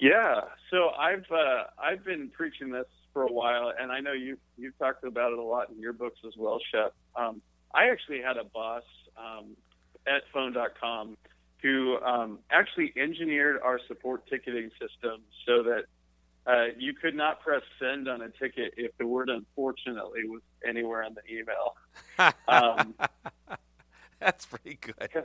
Yeah, 0.00 0.40
so 0.70 0.90
I've 0.90 1.26
uh, 1.30 1.64
I've 1.78 2.04
been 2.04 2.30
preaching 2.30 2.70
this 2.70 2.86
for 3.12 3.22
a 3.22 3.32
while, 3.32 3.72
and 3.78 3.92
I 3.92 4.00
know 4.00 4.12
you 4.12 4.38
you've 4.56 4.78
talked 4.78 5.04
about 5.04 5.32
it 5.32 5.38
a 5.38 5.42
lot 5.42 5.68
in 5.70 5.78
your 5.78 5.92
books 5.92 6.20
as 6.26 6.32
well, 6.38 6.58
Shep. 6.72 6.94
Um, 7.16 7.42
I 7.74 7.90
actually 7.90 8.22
had 8.22 8.38
a 8.38 8.44
boss 8.44 8.84
um, 9.16 9.56
at 10.06 10.22
phone.com 10.32 11.18
who 11.62 11.98
um, 11.98 12.38
actually 12.50 12.92
engineered 12.96 13.60
our 13.62 13.80
support 13.88 14.26
ticketing 14.28 14.70
system 14.80 15.20
so 15.44 15.62
that 15.64 15.84
uh, 16.48 16.66
you 16.78 16.94
could 16.94 17.14
not 17.14 17.40
press 17.40 17.62
send 17.78 18.08
on 18.08 18.22
a 18.22 18.30
ticket 18.30 18.72
if 18.76 18.96
the 18.98 19.06
word 19.06 19.28
unfortunately 19.28 20.22
was 20.26 20.40
anywhere 20.66 21.02
in 21.02 21.14
the 21.14 21.38
email. 21.38 21.76
Um, 22.48 22.94
That's 24.18 24.46
pretty 24.46 24.76
good. 24.80 25.24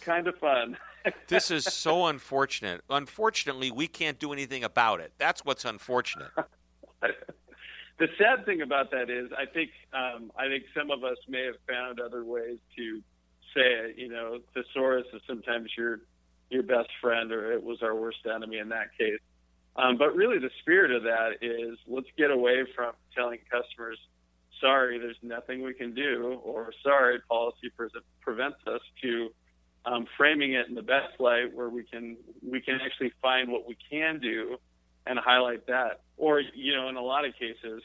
Kind 0.00 0.26
of 0.26 0.36
fun. 0.38 0.76
this 1.28 1.50
is 1.50 1.64
so 1.64 2.06
unfortunate. 2.06 2.80
Unfortunately, 2.90 3.70
we 3.70 3.86
can't 3.86 4.18
do 4.18 4.32
anything 4.32 4.64
about 4.64 5.00
it. 5.00 5.12
That's 5.18 5.44
what's 5.44 5.64
unfortunate. 5.64 6.30
the 7.00 8.08
sad 8.18 8.44
thing 8.44 8.62
about 8.62 8.90
that 8.90 9.10
is, 9.10 9.30
I 9.36 9.46
think 9.46 9.70
um, 9.92 10.32
I 10.36 10.48
think 10.48 10.64
some 10.76 10.90
of 10.90 11.04
us 11.04 11.18
may 11.28 11.44
have 11.44 11.56
found 11.68 12.00
other 12.00 12.24
ways 12.24 12.58
to 12.76 13.00
say 13.54 13.60
it. 13.60 13.98
You 13.98 14.08
know, 14.08 14.38
thesaurus 14.54 15.06
is 15.12 15.20
sometimes 15.28 15.70
your 15.76 16.00
your 16.50 16.62
best 16.62 16.90
friend, 17.00 17.30
or 17.30 17.52
it 17.52 17.62
was 17.62 17.82
our 17.82 17.94
worst 17.94 18.26
enemy 18.26 18.58
in 18.58 18.70
that 18.70 18.96
case. 18.98 19.20
Um, 19.80 19.96
but 19.96 20.14
really, 20.14 20.38
the 20.38 20.50
spirit 20.60 20.90
of 20.90 21.04
that 21.04 21.38
is 21.40 21.78
let's 21.86 22.08
get 22.18 22.30
away 22.30 22.64
from 22.74 22.92
telling 23.16 23.38
customers, 23.50 23.98
sorry, 24.60 24.98
there's 24.98 25.16
nothing 25.22 25.62
we 25.62 25.72
can 25.72 25.94
do, 25.94 26.38
or 26.44 26.72
sorry, 26.82 27.18
policy 27.28 27.70
pre- 27.74 27.88
prevents 28.20 28.58
us, 28.66 28.80
to 29.02 29.30
um, 29.86 30.06
framing 30.18 30.52
it 30.52 30.68
in 30.68 30.74
the 30.74 30.82
best 30.82 31.18
light 31.18 31.54
where 31.54 31.70
we 31.70 31.84
can 31.84 32.18
we 32.46 32.60
can 32.60 32.78
actually 32.84 33.12
find 33.22 33.50
what 33.50 33.66
we 33.66 33.76
can 33.90 34.18
do 34.20 34.58
and 35.06 35.18
highlight 35.18 35.66
that. 35.68 36.02
Or 36.18 36.40
you 36.40 36.74
know, 36.74 36.88
in 36.88 36.96
a 36.96 37.02
lot 37.02 37.24
of 37.24 37.32
cases, 37.34 37.82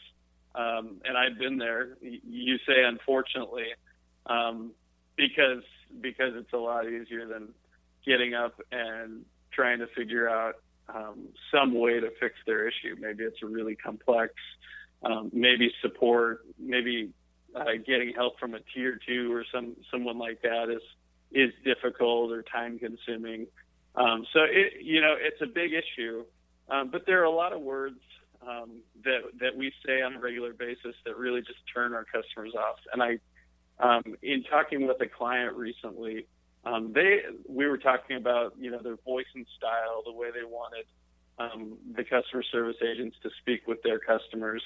um, 0.54 1.02
and 1.06 1.18
I've 1.18 1.40
been 1.40 1.58
there. 1.58 1.98
You 2.02 2.58
say 2.68 2.84
unfortunately, 2.84 3.68
um, 4.26 4.72
because 5.16 5.64
because 6.02 6.34
it's 6.36 6.52
a 6.52 6.58
lot 6.58 6.88
easier 6.88 7.26
than 7.26 7.54
getting 8.06 8.34
up 8.34 8.60
and 8.74 9.24
trying 9.54 9.80
to 9.80 9.88
figure 9.96 10.30
out 10.30 10.56
um, 10.94 11.30
some 11.52 11.74
way 11.74 12.00
to 12.00 12.10
fix 12.20 12.36
their 12.46 12.68
issue. 12.68 12.96
Maybe 13.00 13.24
it's 13.24 13.42
a 13.44 13.46
really 13.46 13.76
complex, 13.76 14.34
um, 15.04 15.30
maybe 15.34 15.72
support, 15.82 16.46
maybe 16.60 17.12
uh, 17.56 17.64
getting 17.86 18.14
help 18.14 18.40
from 18.40 18.54
a 18.54 18.60
tier 18.74 19.00
two 19.08 19.34
or 19.34 19.46
some 19.54 19.76
someone 19.92 20.18
like 20.18 20.42
that 20.42 20.70
is 20.70 20.82
is 21.32 21.52
difficult 21.64 22.32
or 22.32 22.44
time 22.44 22.78
consuming. 22.80 23.48
Um, 23.96 24.26
so 24.34 24.42
it 24.44 24.84
you 24.84 25.02
know 25.02 25.16
it's 25.18 25.42
a 25.42 25.48
big 25.48 25.72
issue, 25.74 26.26
um, 26.70 26.90
but 26.92 27.06
there 27.06 27.22
are 27.22 27.26
a 27.26 27.32
lot 27.32 27.54
of 27.54 27.62
words 27.62 28.00
um, 28.48 28.82
that 29.04 29.22
that 29.40 29.56
we 29.56 29.72
say 29.86 30.02
on 30.02 30.16
a 30.16 30.20
regular 30.20 30.54
basis 30.54 30.96
that 31.06 31.18
really 31.18 31.42
just 31.42 31.60
turn 31.74 31.94
our 31.94 32.06
customers 32.06 32.54
off. 32.56 32.78
And 32.94 33.02
I, 33.02 33.20
um, 33.80 34.04
in 34.22 34.44
talking 34.44 34.88
with 34.88 35.02
a 35.02 35.08
client 35.08 35.56
recently, 35.56 36.28
um, 36.66 36.92
they 36.94 37.22
we 37.48 37.68
were 37.68 37.78
talking 37.78 38.18
about 38.18 38.56
you 38.60 38.72
know 38.72 38.80
their 38.82 38.98
voice 38.98 39.26
and 39.36 39.46
style, 39.58 40.02
the 40.04 40.12
way 40.12 40.32
they 40.32 40.44
wanted 40.44 40.86
um, 41.38 41.78
the 41.96 42.04
customer 42.04 42.44
service 42.44 42.78
agents 42.82 43.18
to 43.24 43.30
speak 43.42 43.68
with 43.68 43.82
their 43.84 44.00
customers, 44.00 44.64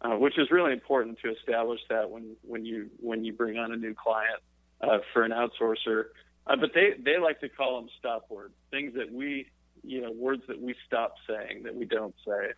uh, 0.00 0.16
which 0.16 0.38
is 0.38 0.50
really 0.50 0.72
important 0.72 1.18
to 1.20 1.30
establish 1.30 1.80
that 1.90 2.10
when 2.10 2.36
when 2.42 2.64
you 2.64 2.88
when 3.00 3.24
you 3.24 3.32
bring 3.32 3.58
on 3.58 3.72
a 3.72 3.76
new 3.76 3.94
client 3.94 4.40
uh, 4.80 4.98
for 5.12 5.22
an 5.22 5.32
outsourcer. 5.32 6.06
Uh, 6.46 6.56
but 6.56 6.70
they 6.74 6.94
they 7.04 7.18
like 7.18 7.40
to 7.40 7.48
call 7.48 7.80
them 7.80 7.88
stop 7.98 8.26
words, 8.30 8.54
things 8.70 8.94
that 8.94 9.12
we 9.12 9.46
you 9.84 10.00
know 10.00 10.10
words 10.12 10.42
that 10.48 10.60
we 10.60 10.74
stop 10.86 11.14
saying 11.28 11.62
that 11.64 11.74
we 11.74 11.84
don't 11.84 12.14
say, 12.24 12.32
words 12.32 12.54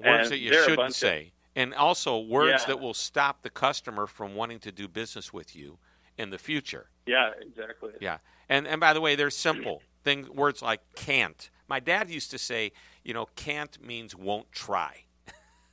and 0.00 0.26
that 0.26 0.38
you 0.38 0.52
shouldn't 0.64 0.94
say. 0.94 1.22
Of, 1.22 1.30
and 1.56 1.74
also 1.74 2.18
words 2.18 2.62
yeah. 2.62 2.66
that 2.66 2.80
will 2.80 2.94
stop 2.94 3.42
the 3.42 3.50
customer 3.50 4.06
from 4.06 4.34
wanting 4.34 4.58
to 4.60 4.72
do 4.72 4.88
business 4.88 5.32
with 5.32 5.54
you 5.54 5.78
in 6.18 6.30
the 6.30 6.38
future. 6.38 6.88
Yeah, 7.06 7.30
exactly. 7.40 7.92
Yeah. 8.00 8.18
And 8.48 8.66
and 8.66 8.80
by 8.80 8.92
the 8.92 9.00
way, 9.00 9.14
they're 9.14 9.30
simple 9.30 9.82
things 10.04 10.28
words 10.30 10.62
like 10.62 10.80
can't. 10.94 11.50
My 11.68 11.80
dad 11.80 12.10
used 12.10 12.30
to 12.30 12.38
say, 12.38 12.72
you 13.04 13.14
know, 13.14 13.26
can't 13.36 13.82
means 13.82 14.14
won't 14.14 14.52
try. 14.52 15.04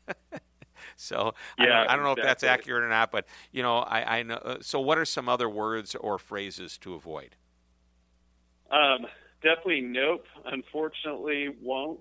so 0.96 1.34
yeah, 1.60 1.64
I 1.64 1.66
don't, 1.66 1.90
I 1.90 1.96
don't 1.96 2.06
know 2.06 2.12
exactly. 2.12 2.22
if 2.22 2.28
that's 2.28 2.44
accurate 2.44 2.84
or 2.84 2.90
not, 2.90 3.12
but 3.12 3.26
you 3.52 3.62
know, 3.62 3.80
I, 3.80 4.20
I 4.20 4.24
know. 4.24 4.36
Uh, 4.36 4.58
so, 4.62 4.80
what 4.80 4.98
are 4.98 5.06
some 5.06 5.30
other 5.30 5.50
words 5.50 5.96
or 5.96 6.18
phrases 6.18 6.78
to 6.80 6.94
avoid? 6.94 7.36
Um, 8.72 9.06
definitely, 9.44 9.82
nope. 9.82 10.26
Unfortunately, 10.46 11.50
won't. 11.62 12.00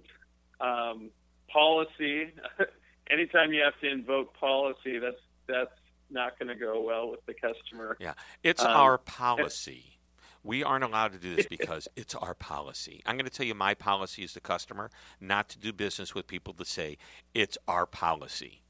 Um, 0.60 1.10
policy. 1.52 2.32
Anytime 3.10 3.52
you 3.52 3.62
have 3.62 3.78
to 3.80 3.90
invoke 3.90 4.34
policy, 4.34 4.98
that's 4.98 5.20
that's 5.48 5.72
not 6.10 6.38
going 6.38 6.48
to 6.48 6.54
go 6.54 6.80
well 6.82 7.10
with 7.10 7.24
the 7.26 7.34
customer. 7.34 7.96
Yeah, 8.00 8.14
it's 8.42 8.62
um, 8.62 8.70
our 8.70 8.98
policy. 8.98 9.98
We 10.42 10.64
aren't 10.64 10.84
allowed 10.84 11.12
to 11.12 11.18
do 11.18 11.36
this 11.36 11.46
because 11.46 11.86
it's 11.96 12.14
our 12.14 12.34
policy. 12.34 13.02
I'm 13.04 13.16
going 13.16 13.26
to 13.26 13.30
tell 13.30 13.46
you 13.46 13.54
my 13.54 13.74
policy 13.74 14.24
as 14.24 14.32
the 14.32 14.40
customer 14.40 14.90
not 15.20 15.48
to 15.50 15.58
do 15.58 15.72
business 15.72 16.14
with 16.14 16.26
people 16.26 16.54
that 16.54 16.66
say 16.66 16.96
it's 17.34 17.58
our 17.68 17.86
policy. 17.86 18.62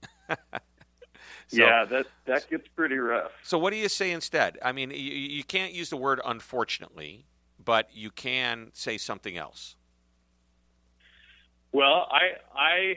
so, 0.28 0.36
yeah, 1.50 1.84
that 1.84 2.06
that 2.24 2.48
gets 2.48 2.66
pretty 2.68 2.96
rough. 2.96 3.32
So 3.42 3.58
what 3.58 3.70
do 3.70 3.76
you 3.76 3.88
say 3.88 4.10
instead? 4.10 4.58
I 4.62 4.72
mean, 4.72 4.90
you, 4.90 4.96
you 4.96 5.44
can't 5.44 5.72
use 5.72 5.90
the 5.90 5.96
word 5.96 6.20
unfortunately, 6.24 7.26
but 7.62 7.88
you 7.92 8.10
can 8.10 8.70
say 8.72 8.96
something 8.98 9.36
else. 9.36 9.76
Well, 11.72 12.08
I 12.10 12.36
I 12.54 12.96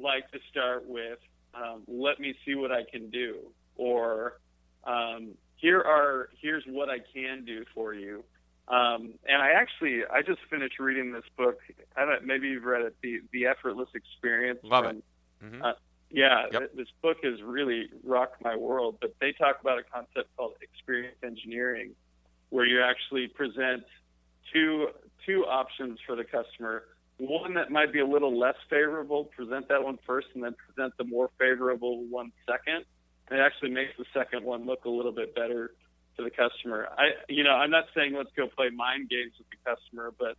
like 0.00 0.30
to 0.32 0.38
start 0.50 0.86
with 0.86 1.18
um, 1.60 1.82
let 1.86 2.20
me 2.20 2.34
see 2.44 2.54
what 2.54 2.70
I 2.70 2.84
can 2.84 3.10
do, 3.10 3.38
or 3.76 4.38
um, 4.84 5.30
here 5.56 5.80
are 5.80 6.30
here's 6.40 6.64
what 6.66 6.88
I 6.88 6.98
can 7.12 7.44
do 7.44 7.64
for 7.74 7.94
you. 7.94 8.24
Um, 8.68 9.14
and 9.26 9.40
I 9.40 9.50
actually 9.50 10.02
I 10.04 10.22
just 10.22 10.40
finished 10.50 10.78
reading 10.78 11.12
this 11.12 11.24
book. 11.36 11.58
I 11.96 12.04
don't 12.04 12.24
maybe 12.24 12.48
you've 12.48 12.64
read 12.64 12.82
it, 12.82 12.96
the 13.02 13.20
the 13.32 13.46
Effortless 13.46 13.88
Experience. 13.94 14.60
Love 14.62 14.84
from, 14.84 14.96
it. 14.96 15.04
Mm-hmm. 15.44 15.62
Uh, 15.62 15.72
yeah, 16.10 16.44
yep. 16.52 16.60
th- 16.60 16.70
this 16.74 16.88
book 17.02 17.18
has 17.22 17.42
really 17.42 17.88
rocked 18.04 18.42
my 18.42 18.56
world. 18.56 18.96
But 19.00 19.14
they 19.20 19.32
talk 19.32 19.60
about 19.60 19.78
a 19.78 19.82
concept 19.82 20.34
called 20.36 20.54
experience 20.60 21.16
engineering, 21.22 21.92
where 22.50 22.66
you 22.66 22.82
actually 22.82 23.28
present 23.28 23.84
two 24.52 24.88
two 25.24 25.44
options 25.46 25.98
for 26.06 26.16
the 26.16 26.24
customer 26.24 26.84
one 27.18 27.54
that 27.54 27.70
might 27.70 27.92
be 27.92 27.98
a 27.98 28.06
little 28.06 28.38
less 28.38 28.54
favorable, 28.70 29.24
present 29.24 29.68
that 29.68 29.82
one 29.82 29.98
first 30.06 30.28
and 30.34 30.42
then 30.42 30.54
present 30.54 30.94
the 30.98 31.04
more 31.04 31.30
favorable 31.38 32.04
one 32.08 32.32
second. 32.48 32.84
It 33.30 33.40
actually 33.40 33.70
makes 33.70 33.92
the 33.98 34.06
second 34.14 34.44
one 34.44 34.66
look 34.66 34.84
a 34.84 34.88
little 34.90 35.12
bit 35.12 35.34
better 35.34 35.72
to 36.16 36.24
the 36.24 36.30
customer. 36.30 36.88
I, 36.96 37.10
you 37.28 37.44
know, 37.44 37.50
I'm 37.50 37.70
not 37.70 37.84
saying 37.94 38.14
let's 38.14 38.30
go 38.36 38.46
play 38.46 38.70
mind 38.70 39.10
games 39.10 39.32
with 39.36 39.48
the 39.50 39.56
customer, 39.68 40.12
but, 40.18 40.36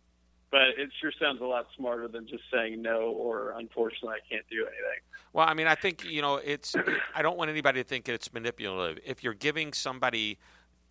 but 0.50 0.62
it 0.78 0.90
sure 1.00 1.12
sounds 1.20 1.40
a 1.40 1.44
lot 1.44 1.66
smarter 1.76 2.08
than 2.08 2.26
just 2.26 2.42
saying 2.52 2.82
no 2.82 3.10
or 3.10 3.54
unfortunately 3.58 4.16
I 4.16 4.34
can't 4.34 4.46
do 4.50 4.62
anything. 4.62 5.00
Well, 5.32 5.46
I 5.46 5.54
mean, 5.54 5.66
I 5.66 5.74
think, 5.74 6.04
you 6.04 6.22
know, 6.22 6.36
it's, 6.36 6.74
I 7.14 7.22
don't 7.22 7.36
want 7.36 7.50
anybody 7.50 7.82
to 7.82 7.88
think 7.88 8.08
it's 8.08 8.32
manipulative. 8.32 9.02
If 9.04 9.22
you're 9.22 9.34
giving 9.34 9.72
somebody 9.72 10.38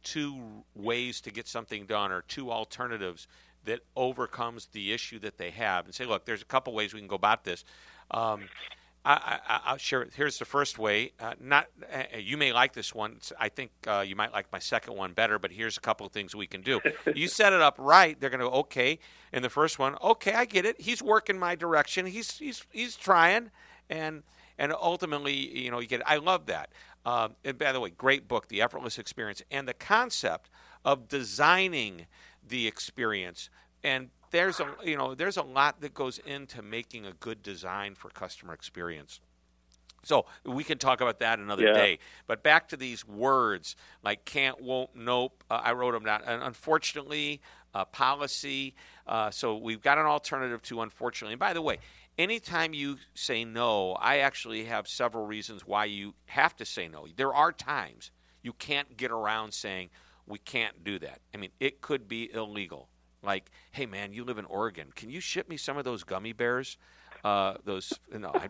two 0.03 0.63
ways 0.75 1.19
to 1.21 1.31
get 1.31 1.47
something 1.47 1.85
done 1.85 2.11
or 2.11 2.21
two 2.21 2.51
alternatives, 2.51 3.27
that 3.65 3.81
overcomes 3.95 4.67
the 4.67 4.91
issue 4.91 5.19
that 5.19 5.37
they 5.37 5.51
have 5.51 5.85
and 5.85 5.93
say, 5.93 6.05
look, 6.05 6.25
there's 6.25 6.41
a 6.41 6.45
couple 6.45 6.73
ways 6.73 6.93
we 6.93 6.99
can 6.99 7.07
go 7.07 7.15
about 7.15 7.43
this. 7.43 7.65
Um, 8.11 8.49
I, 9.05 9.71
will 9.71 9.77
share. 9.77 10.07
Here's 10.13 10.37
the 10.37 10.45
first 10.45 10.77
way. 10.77 11.13
Uh, 11.19 11.33
not 11.39 11.67
uh, 11.91 12.17
you 12.17 12.37
may 12.37 12.51
like 12.51 12.73
this 12.73 12.93
one. 12.93 13.19
I 13.39 13.49
think 13.49 13.71
uh, 13.87 14.03
you 14.05 14.15
might 14.15 14.33
like 14.33 14.51
my 14.51 14.59
second 14.59 14.95
one 14.95 15.13
better. 15.13 15.39
But 15.39 15.51
here's 15.51 15.77
a 15.77 15.81
couple 15.81 16.05
of 16.05 16.11
things 16.11 16.35
we 16.35 16.47
can 16.47 16.61
do. 16.61 16.81
you 17.15 17.27
set 17.29 17.53
it 17.53 17.61
up 17.61 17.75
right. 17.79 18.19
They're 18.19 18.29
going 18.29 18.41
to 18.41 18.49
go 18.49 18.55
okay. 18.55 18.99
In 19.31 19.41
the 19.41 19.49
first 19.49 19.79
one, 19.79 19.95
okay, 20.03 20.33
I 20.33 20.45
get 20.45 20.65
it. 20.65 20.81
He's 20.81 21.01
working 21.01 21.39
my 21.39 21.55
direction. 21.55 22.05
He's 22.05 22.37
he's 22.37 22.65
he's 22.71 22.95
trying, 22.95 23.51
and 23.89 24.23
and 24.57 24.73
ultimately, 24.73 25.33
you 25.33 25.71
know, 25.71 25.79
you 25.79 25.87
get. 25.87 26.01
It. 26.01 26.05
I 26.07 26.17
love 26.17 26.47
that. 26.47 26.69
Um, 27.05 27.35
and 27.45 27.57
by 27.57 27.71
the 27.71 27.79
way, 27.79 27.91
great 27.91 28.27
book, 28.27 28.49
The 28.49 28.61
Effortless 28.61 28.99
Experience, 28.99 29.41
and 29.49 29.67
the 29.67 29.73
concept 29.73 30.49
of 30.83 31.07
designing 31.07 32.05
the 32.49 32.67
experience. 32.67 33.49
And 33.83 34.09
there's 34.31 34.59
a 34.59 34.67
you 34.83 34.97
know 34.97 35.15
there's 35.15 35.37
a 35.37 35.43
lot 35.43 35.81
that 35.81 35.93
goes 35.93 36.19
into 36.19 36.61
making 36.61 37.05
a 37.05 37.13
good 37.13 37.41
design 37.41 37.95
for 37.95 38.09
customer 38.09 38.53
experience. 38.53 39.21
So 40.03 40.25
we 40.45 40.63
can 40.63 40.77
talk 40.77 41.01
about 41.01 41.19
that 41.19 41.39
another 41.39 41.65
yeah. 41.65 41.73
day. 41.73 41.99
But 42.27 42.43
back 42.43 42.69
to 42.69 42.77
these 42.77 43.05
words 43.05 43.75
like 44.03 44.23
can't, 44.23 44.61
won't, 44.61 44.95
nope. 44.95 45.43
Uh, 45.49 45.61
I 45.63 45.73
wrote 45.73 45.91
them 45.91 46.05
down. 46.05 46.21
And 46.25 46.41
unfortunately, 46.41 47.41
uh, 47.73 47.85
policy. 47.85 48.75
Uh, 49.05 49.29
so 49.29 49.57
we've 49.57 49.81
got 49.81 49.97
an 49.97 50.05
alternative 50.05 50.61
to 50.63 50.81
unfortunately. 50.81 51.33
And 51.33 51.39
by 51.39 51.53
the 51.53 51.61
way, 51.61 51.79
anytime 52.17 52.73
you 52.73 52.97
say 53.13 53.43
no, 53.43 53.93
I 53.93 54.19
actually 54.19 54.65
have 54.65 54.87
several 54.87 55.25
reasons 55.25 55.65
why 55.65 55.85
you 55.85 56.13
have 56.25 56.55
to 56.57 56.65
say 56.65 56.87
no. 56.87 57.07
There 57.15 57.33
are 57.33 57.51
times 57.51 58.11
you 58.41 58.53
can't 58.53 58.95
get 58.95 59.11
around 59.11 59.53
saying 59.53 59.89
we 60.29 60.37
can't 60.37 60.83
do 60.83 60.99
that. 60.99 61.19
I 61.33 61.37
mean, 61.37 61.51
it 61.59 61.81
could 61.81 62.07
be 62.07 62.31
illegal. 62.33 62.87
Like, 63.21 63.51
hey 63.71 63.85
man, 63.85 64.13
you 64.13 64.23
live 64.23 64.37
in 64.37 64.45
Oregon. 64.45 64.87
Can 64.95 65.09
you 65.09 65.19
ship 65.19 65.49
me 65.49 65.57
some 65.57 65.77
of 65.77 65.83
those 65.83 66.03
gummy 66.03 66.31
bears? 66.31 66.77
Uh, 67.23 67.55
those 67.65 67.91
no, 68.13 68.31
I, 68.33 68.49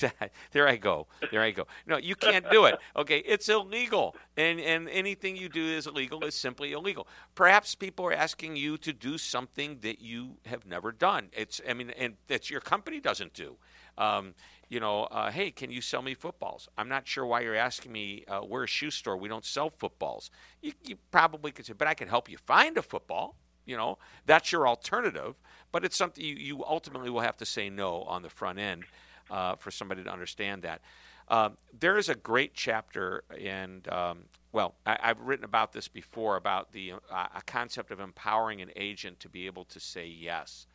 there 0.50 0.66
I 0.66 0.76
go, 0.76 1.06
there 1.30 1.42
I 1.42 1.52
go. 1.52 1.66
No, 1.86 1.96
you 1.96 2.16
can't 2.16 2.48
do 2.50 2.64
it. 2.64 2.76
Okay, 2.96 3.18
it's 3.18 3.48
illegal, 3.48 4.16
and 4.36 4.58
and 4.58 4.88
anything 4.88 5.36
you 5.36 5.48
do 5.48 5.64
is 5.64 5.86
illegal 5.86 6.24
is 6.24 6.34
simply 6.34 6.72
illegal. 6.72 7.06
Perhaps 7.36 7.76
people 7.76 8.04
are 8.06 8.12
asking 8.12 8.56
you 8.56 8.76
to 8.78 8.92
do 8.92 9.16
something 9.16 9.78
that 9.82 10.00
you 10.00 10.38
have 10.46 10.66
never 10.66 10.90
done. 10.90 11.28
It's 11.32 11.60
I 11.68 11.74
mean, 11.74 11.90
and 11.90 12.14
that 12.26 12.50
your 12.50 12.60
company 12.60 12.98
doesn't 13.00 13.32
do. 13.32 13.56
Um, 13.96 14.34
you 14.68 14.80
know, 14.80 15.04
uh, 15.04 15.30
hey, 15.30 15.50
can 15.50 15.70
you 15.70 15.80
sell 15.80 16.02
me 16.02 16.14
footballs? 16.14 16.68
I'm 16.76 16.88
not 16.88 17.06
sure 17.06 17.26
why 17.26 17.40
you're 17.40 17.54
asking 17.54 17.92
me. 17.92 18.24
Uh, 18.26 18.40
we're 18.46 18.64
a 18.64 18.68
shoe 18.68 18.90
store. 18.90 19.16
We 19.16 19.28
don't 19.28 19.44
sell 19.44 19.70
footballs. 19.70 20.30
You, 20.62 20.72
you 20.84 20.96
probably 21.10 21.52
could 21.52 21.66
say, 21.66 21.74
but 21.74 21.88
I 21.88 21.94
can 21.94 22.08
help 22.08 22.28
you 22.28 22.38
find 22.38 22.76
a 22.78 22.82
football. 22.82 23.36
You 23.66 23.76
know, 23.76 23.98
that's 24.26 24.52
your 24.52 24.68
alternative. 24.68 25.40
But 25.72 25.84
it's 25.84 25.96
something 25.96 26.24
you, 26.24 26.34
you 26.34 26.64
ultimately 26.64 27.10
will 27.10 27.20
have 27.20 27.36
to 27.38 27.46
say 27.46 27.70
no 27.70 28.02
on 28.02 28.22
the 28.22 28.30
front 28.30 28.58
end 28.58 28.84
uh, 29.30 29.56
for 29.56 29.70
somebody 29.70 30.02
to 30.04 30.10
understand 30.10 30.62
that. 30.62 30.80
Uh, 31.28 31.50
there 31.78 31.96
is 31.96 32.08
a 32.08 32.14
great 32.14 32.52
chapter, 32.54 33.24
and 33.40 33.88
um, 33.88 34.24
well, 34.52 34.74
I, 34.84 34.98
have 35.00 35.20
written 35.20 35.44
about 35.44 35.72
this 35.72 35.88
before 35.88 36.36
about 36.36 36.72
the 36.72 36.92
uh, 37.10 37.26
a 37.34 37.42
concept 37.46 37.90
of 37.90 37.98
empowering 37.98 38.60
an 38.60 38.70
agent 38.76 39.20
to 39.20 39.28
be 39.28 39.46
able 39.46 39.64
to 39.66 39.80
say 39.80 40.06
yes, 40.06 40.66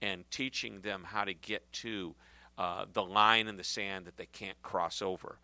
and 0.00 0.24
teaching 0.30 0.80
them 0.80 1.04
how 1.04 1.24
to 1.24 1.34
get 1.34 1.70
to 1.72 2.14
uh, 2.58 2.84
the 2.92 3.02
line 3.02 3.46
in 3.46 3.56
the 3.56 3.64
sand 3.64 4.04
that 4.04 4.16
they 4.16 4.26
can't 4.26 4.60
cross 4.62 5.00
over 5.00 5.38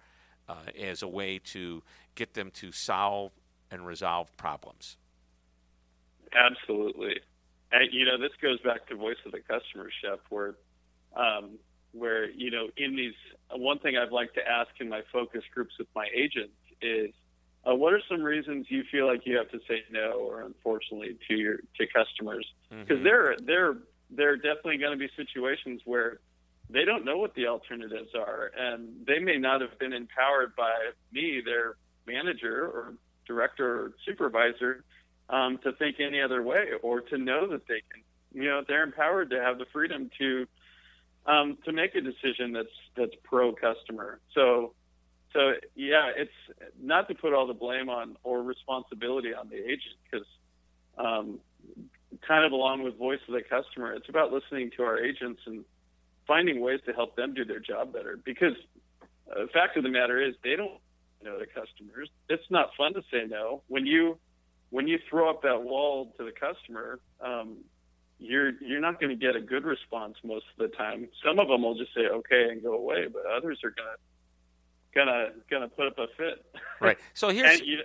uh, 0.48 0.56
as 0.78 1.02
a 1.02 1.08
way 1.08 1.38
to 1.38 1.82
get 2.16 2.34
them 2.34 2.50
to 2.50 2.72
solve 2.72 3.32
and 3.70 3.86
resolve 3.86 4.36
problems. 4.36 4.96
Absolutely. 6.34 7.20
And, 7.72 7.92
you 7.92 8.04
know, 8.04 8.18
this 8.18 8.32
goes 8.42 8.60
back 8.60 8.86
to 8.88 8.96
voice 8.96 9.16
of 9.24 9.32
the 9.32 9.40
customer, 9.40 9.88
Shep, 10.02 10.20
where, 10.28 10.54
um, 11.16 11.58
where 11.92 12.28
you 12.30 12.50
know, 12.50 12.68
in 12.76 12.96
these, 12.96 13.14
one 13.54 13.78
thing 13.78 13.96
I'd 13.96 14.12
like 14.12 14.34
to 14.34 14.46
ask 14.46 14.70
in 14.80 14.88
my 14.88 15.02
focus 15.12 15.42
groups 15.54 15.74
with 15.78 15.88
my 15.94 16.08
agents 16.14 16.54
is, 16.82 17.10
uh, 17.66 17.74
what 17.74 17.94
are 17.94 18.00
some 18.10 18.22
reasons 18.22 18.66
you 18.68 18.82
feel 18.90 19.06
like 19.06 19.22
you 19.24 19.36
have 19.38 19.50
to 19.50 19.58
say 19.66 19.82
no 19.90 20.12
or 20.18 20.42
unfortunately 20.42 21.16
to 21.28 21.34
your 21.34 21.56
to 21.78 21.86
customers? 21.86 22.46
Because 22.68 22.96
mm-hmm. 22.96 23.04
there, 23.04 23.36
there, 23.40 23.76
there 24.10 24.30
are 24.32 24.36
definitely 24.36 24.76
going 24.76 24.92
to 24.92 24.98
be 24.98 25.08
situations 25.16 25.80
where 25.84 26.18
they 26.70 26.84
don't 26.84 27.04
know 27.04 27.18
what 27.18 27.34
the 27.34 27.46
alternatives 27.46 28.10
are, 28.14 28.50
and 28.58 29.06
they 29.06 29.18
may 29.18 29.38
not 29.38 29.60
have 29.60 29.78
been 29.78 29.92
empowered 29.92 30.56
by 30.56 30.72
me, 31.12 31.42
their 31.44 31.76
manager 32.06 32.66
or 32.66 32.94
director 33.26 33.84
or 33.84 33.92
supervisor, 34.06 34.84
um, 35.28 35.58
to 35.62 35.72
think 35.72 35.96
any 36.00 36.20
other 36.20 36.42
way 36.42 36.68
or 36.82 37.00
to 37.00 37.18
know 37.18 37.46
that 37.48 37.66
they 37.66 37.82
can. 37.92 38.02
You 38.32 38.48
know, 38.48 38.62
they're 38.66 38.82
empowered 38.82 39.30
to 39.30 39.40
have 39.40 39.58
the 39.58 39.66
freedom 39.72 40.10
to 40.18 40.46
um, 41.26 41.56
to 41.64 41.72
make 41.72 41.94
a 41.94 42.00
decision 42.00 42.52
that's 42.52 42.68
that's 42.96 43.14
pro 43.22 43.52
customer. 43.52 44.20
So, 44.34 44.72
so 45.32 45.52
yeah, 45.74 46.10
it's 46.16 46.32
not 46.82 47.08
to 47.08 47.14
put 47.14 47.32
all 47.32 47.46
the 47.46 47.54
blame 47.54 47.88
on 47.88 48.16
or 48.24 48.42
responsibility 48.42 49.34
on 49.34 49.48
the 49.48 49.56
agent 49.56 49.96
because. 50.10 50.26
Um, 50.96 51.40
kind 52.28 52.44
of 52.44 52.52
along 52.52 52.84
with 52.84 52.96
voice 52.96 53.18
of 53.26 53.34
the 53.34 53.42
customer, 53.42 53.92
it's 53.92 54.08
about 54.08 54.32
listening 54.32 54.70
to 54.76 54.84
our 54.84 54.96
agents 54.96 55.40
and 55.46 55.64
finding 56.26 56.60
ways 56.60 56.80
to 56.86 56.92
help 56.92 57.16
them 57.16 57.34
do 57.34 57.44
their 57.44 57.60
job 57.60 57.92
better. 57.92 58.18
Because 58.24 58.54
uh, 59.30 59.42
the 59.42 59.48
fact 59.48 59.76
of 59.76 59.82
the 59.82 59.88
matter 59.88 60.20
is, 60.20 60.34
they 60.42 60.56
don't 60.56 60.80
know 61.22 61.38
the 61.38 61.46
customers. 61.46 62.08
It's 62.28 62.50
not 62.50 62.70
fun 62.76 62.94
to 62.94 63.02
say 63.10 63.24
no 63.28 63.62
when 63.68 63.86
you 63.86 64.18
when 64.70 64.88
you 64.88 64.98
throw 65.08 65.30
up 65.30 65.42
that 65.42 65.62
wall 65.62 66.12
to 66.18 66.24
the 66.24 66.32
customer. 66.32 67.00
Um, 67.20 67.58
you're 68.18 68.52
you're 68.60 68.80
not 68.80 69.00
going 69.00 69.10
to 69.10 69.16
get 69.16 69.36
a 69.36 69.40
good 69.40 69.64
response 69.64 70.16
most 70.22 70.44
of 70.58 70.70
the 70.70 70.76
time. 70.76 71.08
Some 71.24 71.38
of 71.38 71.48
them 71.48 71.62
will 71.62 71.76
just 71.76 71.94
say 71.94 72.02
okay 72.02 72.48
and 72.50 72.62
go 72.62 72.74
away, 72.74 73.06
but 73.12 73.22
others 73.26 73.60
are 73.64 73.70
gonna 73.70 73.96
gonna 74.94 75.30
gonna 75.50 75.68
put 75.68 75.86
up 75.88 75.98
a 75.98 76.06
fit. 76.16 76.44
Right. 76.80 76.98
So 77.14 77.30
here's 77.30 77.60
you, 77.60 77.82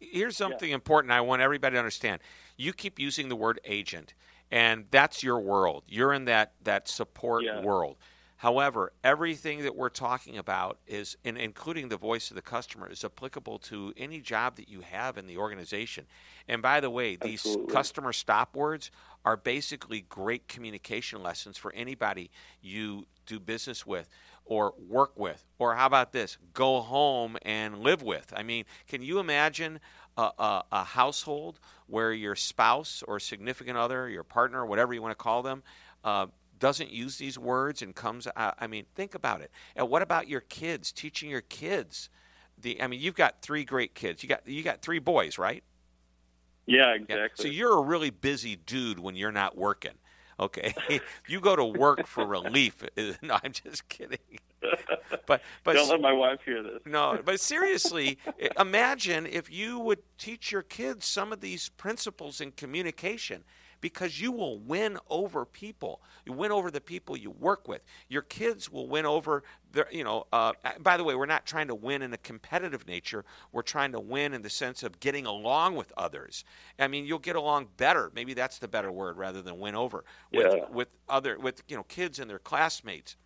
here's 0.00 0.36
something 0.36 0.70
yeah. 0.70 0.74
important 0.74 1.12
I 1.12 1.20
want 1.20 1.42
everybody 1.42 1.74
to 1.74 1.78
understand. 1.78 2.20
You 2.56 2.72
keep 2.72 2.98
using 2.98 3.28
the 3.28 3.36
word 3.36 3.60
agent 3.64 4.14
and 4.50 4.86
that's 4.90 5.22
your 5.22 5.40
world. 5.40 5.84
You're 5.88 6.12
in 6.12 6.26
that 6.26 6.52
that 6.62 6.88
support 6.88 7.44
yeah. 7.44 7.62
world. 7.62 7.96
However, 8.38 8.92
everything 9.02 9.62
that 9.62 9.74
we're 9.74 9.88
talking 9.88 10.38
about 10.38 10.78
is, 10.86 11.16
and 11.24 11.36
including 11.36 11.88
the 11.88 11.96
voice 11.96 12.30
of 12.30 12.36
the 12.36 12.42
customer, 12.42 12.88
is 12.88 13.04
applicable 13.04 13.58
to 13.58 13.92
any 13.96 14.20
job 14.20 14.54
that 14.56 14.68
you 14.68 14.80
have 14.80 15.18
in 15.18 15.26
the 15.26 15.36
organization. 15.36 16.06
And 16.46 16.62
by 16.62 16.78
the 16.78 16.88
way, 16.88 17.16
these 17.16 17.44
Absolutely. 17.44 17.74
customer 17.74 18.12
stop 18.12 18.54
words 18.54 18.92
are 19.24 19.36
basically 19.36 20.02
great 20.02 20.46
communication 20.46 21.20
lessons 21.20 21.58
for 21.58 21.72
anybody 21.74 22.30
you 22.62 23.06
do 23.26 23.40
business 23.40 23.84
with 23.84 24.08
or 24.44 24.72
work 24.88 25.18
with. 25.18 25.44
Or 25.58 25.74
how 25.74 25.86
about 25.86 26.12
this? 26.12 26.38
Go 26.54 26.80
home 26.80 27.38
and 27.42 27.80
live 27.80 28.02
with. 28.02 28.32
I 28.36 28.44
mean, 28.44 28.66
can 28.86 29.02
you 29.02 29.18
imagine 29.18 29.80
a, 30.18 30.32
a, 30.38 30.64
a 30.72 30.84
household 30.84 31.60
where 31.86 32.12
your 32.12 32.34
spouse 32.34 33.02
or 33.06 33.18
significant 33.20 33.78
other, 33.78 34.08
your 34.08 34.24
partner, 34.24 34.66
whatever 34.66 34.92
you 34.92 35.00
want 35.00 35.12
to 35.12 35.22
call 35.22 35.42
them, 35.42 35.62
uh, 36.04 36.26
doesn't 36.58 36.90
use 36.90 37.16
these 37.16 37.38
words 37.38 37.82
and 37.82 37.94
comes 37.94 38.26
out. 38.36 38.54
I 38.58 38.66
mean, 38.66 38.84
think 38.94 39.14
about 39.14 39.40
it. 39.40 39.50
And 39.76 39.88
what 39.88 40.02
about 40.02 40.28
your 40.28 40.40
kids? 40.40 40.92
Teaching 40.92 41.30
your 41.30 41.40
kids 41.40 42.10
the. 42.60 42.82
I 42.82 42.88
mean, 42.88 43.00
you've 43.00 43.14
got 43.14 43.42
three 43.42 43.64
great 43.64 43.94
kids. 43.94 44.22
You 44.22 44.28
got 44.28 44.46
you 44.46 44.62
got 44.62 44.82
three 44.82 44.98
boys, 44.98 45.38
right? 45.38 45.62
Yeah, 46.66 46.94
exactly. 46.94 47.16
Yeah. 47.16 47.28
So 47.36 47.48
you're 47.48 47.78
a 47.78 47.82
really 47.82 48.10
busy 48.10 48.56
dude 48.56 48.98
when 48.98 49.14
you're 49.14 49.32
not 49.32 49.56
working. 49.56 49.94
Okay, 50.40 50.74
you 51.26 51.40
go 51.40 51.56
to 51.56 51.64
work 51.64 52.06
for 52.06 52.26
relief. 52.26 52.84
No, 53.22 53.38
I'm 53.42 53.52
just 53.52 53.88
kidding. 53.88 54.18
But 55.26 55.42
but 55.64 55.74
don't 55.74 55.88
let 55.88 56.00
my 56.00 56.12
wife 56.12 56.40
hear 56.44 56.62
this. 56.62 56.80
No, 56.86 57.20
but 57.24 57.40
seriously, 57.40 58.18
imagine 58.58 59.26
if 59.26 59.50
you 59.50 59.78
would 59.78 60.00
teach 60.18 60.52
your 60.52 60.62
kids 60.62 61.06
some 61.06 61.32
of 61.32 61.40
these 61.40 61.68
principles 61.70 62.40
in 62.40 62.52
communication 62.52 63.44
because 63.80 64.20
you 64.20 64.32
will 64.32 64.58
win 64.58 64.98
over 65.08 65.44
people. 65.44 66.00
You 66.24 66.32
win 66.32 66.52
over 66.52 66.70
the 66.70 66.80
people 66.80 67.16
you 67.16 67.30
work 67.30 67.68
with. 67.68 67.82
Your 68.08 68.22
kids 68.22 68.70
will 68.70 68.88
win 68.88 69.06
over 69.06 69.42
the, 69.72 69.86
you 69.90 70.04
know, 70.04 70.26
uh, 70.32 70.52
by 70.80 70.96
the 70.96 71.04
way, 71.04 71.14
we're 71.14 71.26
not 71.26 71.46
trying 71.46 71.68
to 71.68 71.74
win 71.74 72.02
in 72.02 72.12
a 72.12 72.18
competitive 72.18 72.86
nature. 72.86 73.24
We're 73.52 73.62
trying 73.62 73.92
to 73.92 74.00
win 74.00 74.34
in 74.34 74.42
the 74.42 74.50
sense 74.50 74.82
of 74.82 75.00
getting 75.00 75.26
along 75.26 75.76
with 75.76 75.92
others. 75.96 76.44
I 76.78 76.88
mean, 76.88 77.04
you'll 77.06 77.18
get 77.18 77.36
along 77.36 77.68
better. 77.76 78.10
Maybe 78.14 78.34
that's 78.34 78.58
the 78.58 78.68
better 78.68 78.90
word 78.90 79.16
rather 79.16 79.42
than 79.42 79.58
win 79.58 79.74
over 79.74 80.04
with, 80.32 80.54
yeah. 80.54 80.64
with 80.70 80.88
other, 81.08 81.38
with, 81.38 81.62
you 81.68 81.76
know, 81.76 81.84
kids 81.84 82.18
and 82.18 82.28
their 82.28 82.38
classmates. 82.38 83.16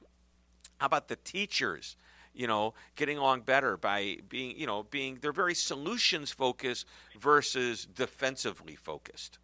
How 0.78 0.86
about 0.86 1.08
the 1.08 1.16
teachers? 1.16 1.96
you 2.34 2.46
know, 2.46 2.74
getting 2.96 3.18
along 3.18 3.42
better 3.42 3.76
by 3.76 4.18
being, 4.28 4.58
you 4.58 4.66
know, 4.66 4.84
being 4.84 5.18
they're 5.20 5.32
very 5.32 5.54
solutions 5.54 6.30
focused 6.30 6.86
versus 7.18 7.86
defensively 7.86 8.74
focused. 8.74 9.38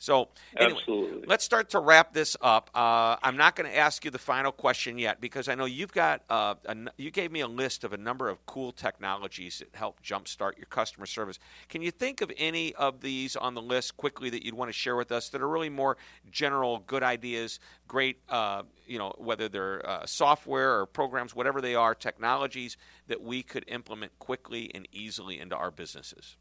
So, 0.00 0.28
anyway, 0.56 0.78
Absolutely. 0.78 1.24
let's 1.26 1.44
start 1.44 1.70
to 1.70 1.80
wrap 1.80 2.12
this 2.12 2.36
up. 2.40 2.70
Uh, 2.72 3.16
I'm 3.20 3.36
not 3.36 3.56
going 3.56 3.68
to 3.68 3.76
ask 3.76 4.04
you 4.04 4.12
the 4.12 4.18
final 4.18 4.52
question 4.52 4.96
yet 4.96 5.20
because 5.20 5.48
I 5.48 5.56
know 5.56 5.64
you've 5.64 5.92
got. 5.92 6.22
Uh, 6.30 6.54
a, 6.66 6.76
you 6.96 7.10
gave 7.10 7.32
me 7.32 7.40
a 7.40 7.48
list 7.48 7.82
of 7.82 7.92
a 7.92 7.96
number 7.96 8.28
of 8.28 8.46
cool 8.46 8.70
technologies 8.70 9.58
that 9.58 9.76
help 9.76 10.00
jumpstart 10.00 10.56
your 10.56 10.66
customer 10.66 11.04
service. 11.04 11.40
Can 11.68 11.82
you 11.82 11.90
think 11.90 12.20
of 12.20 12.30
any 12.36 12.74
of 12.76 13.00
these 13.00 13.34
on 13.34 13.54
the 13.54 13.62
list 13.62 13.96
quickly 13.96 14.30
that 14.30 14.44
you'd 14.44 14.54
want 14.54 14.68
to 14.68 14.72
share 14.72 14.94
with 14.94 15.10
us 15.10 15.30
that 15.30 15.42
are 15.42 15.48
really 15.48 15.68
more 15.68 15.96
general, 16.30 16.78
good 16.86 17.02
ideas, 17.02 17.58
great, 17.88 18.18
uh, 18.28 18.62
you 18.86 18.98
know, 18.98 19.12
whether 19.18 19.48
they're 19.48 19.84
uh, 19.84 20.06
software 20.06 20.78
or 20.78 20.86
programs, 20.86 21.34
whatever 21.34 21.60
they 21.60 21.74
are, 21.74 21.94
technologies 21.94 22.76
that 23.08 23.20
we 23.20 23.42
could 23.42 23.64
implement 23.66 24.16
quickly 24.20 24.70
and 24.74 24.86
easily 24.92 25.40
into 25.40 25.56
our 25.56 25.72
businesses? 25.72 26.36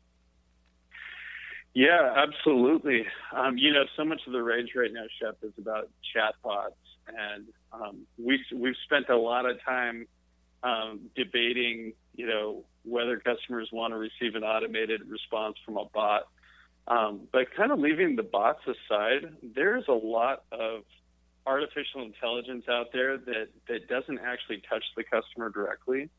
Yeah, 1.73 2.13
absolutely. 2.15 3.05
Um, 3.35 3.57
you 3.57 3.71
know, 3.71 3.83
so 3.95 4.03
much 4.03 4.21
of 4.25 4.33
the 4.33 4.41
rage 4.41 4.69
right 4.75 4.91
now, 4.91 5.05
Shep, 5.21 5.37
is 5.43 5.53
about 5.59 5.89
chatbots, 6.15 6.71
and 7.07 7.45
um, 7.71 8.07
we've 8.17 8.39
we've 8.53 8.75
spent 8.85 9.09
a 9.09 9.17
lot 9.17 9.45
of 9.49 9.61
time 9.63 10.07
um, 10.63 11.01
debating, 11.15 11.93
you 12.15 12.25
know, 12.25 12.65
whether 12.83 13.19
customers 13.19 13.69
want 13.71 13.93
to 13.93 13.97
receive 13.97 14.35
an 14.35 14.43
automated 14.43 15.01
response 15.07 15.55
from 15.65 15.77
a 15.77 15.85
bot. 15.93 16.23
Um, 16.87 17.27
but 17.31 17.53
kind 17.55 17.71
of 17.71 17.79
leaving 17.79 18.15
the 18.15 18.23
bots 18.23 18.61
aside, 18.65 19.35
there's 19.43 19.83
a 19.87 19.93
lot 19.93 20.43
of 20.51 20.83
artificial 21.45 22.01
intelligence 22.01 22.65
out 22.69 22.87
there 22.91 23.17
that 23.17 23.49
that 23.67 23.87
doesn't 23.87 24.19
actually 24.19 24.61
touch 24.69 24.83
the 24.95 25.03
customer 25.03 25.49
directly. 25.49 26.09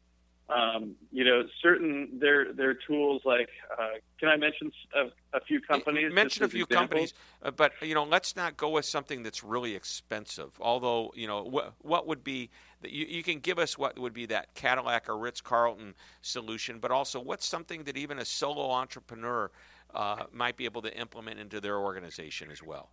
Um, 0.49 0.95
you 1.13 1.25
know, 1.25 1.43
certain 1.61 2.19
there 2.21 2.55
are 2.59 2.75
tools 2.75 3.23
like. 3.27 3.51
Uh, 3.79 3.99
can 4.19 4.31
I 4.31 4.37
mention 4.37 4.73
a, 4.95 5.37
a 5.37 5.41
few 5.43 5.61
companies? 5.61 6.11
Mention 6.13 6.43
a 6.45 6.49
few 6.49 6.65
examples? 6.65 7.13
companies, 7.13 7.15
uh, 7.43 7.51
but 7.51 7.73
you 7.83 7.95
know, 7.95 8.05
let's 8.05 8.35
not 8.35 8.57
go 8.57 8.71
with 8.71 8.87
something 8.87 9.23
that's 9.23 9.45
really 9.45 9.75
expensive. 9.75 10.53
Although, 10.59 11.13
you 11.15 11.27
know, 11.27 11.45
wh- 11.45 11.85
what 11.85 12.07
would 12.07 12.25
be 12.25 12.49
you, 12.83 13.05
you 13.07 13.23
can 13.23 13.41
give 13.41 13.59
us 13.59 13.77
what 13.77 13.99
would 13.99 14.15
be 14.15 14.25
that 14.27 14.55
Cadillac 14.55 15.11
or 15.11 15.19
Ritz 15.19 15.43
Carlton 15.43 15.95
solution, 16.23 16.79
but 16.79 16.91
also 16.91 17.21
what's 17.21 17.47
something 17.47 17.85
that 17.85 17.99
even 17.99 18.19
a 18.19 18.25
solo 18.25 18.71
entrepreneur 18.71 19.51
uh, 19.95 20.25
might 20.33 20.57
be 20.57 20.65
able 20.65 20.81
to 20.81 20.99
implement 20.99 21.39
into 21.39 21.61
their 21.61 21.77
organization 21.77 22.51
as 22.51 22.63
well? 22.63 22.89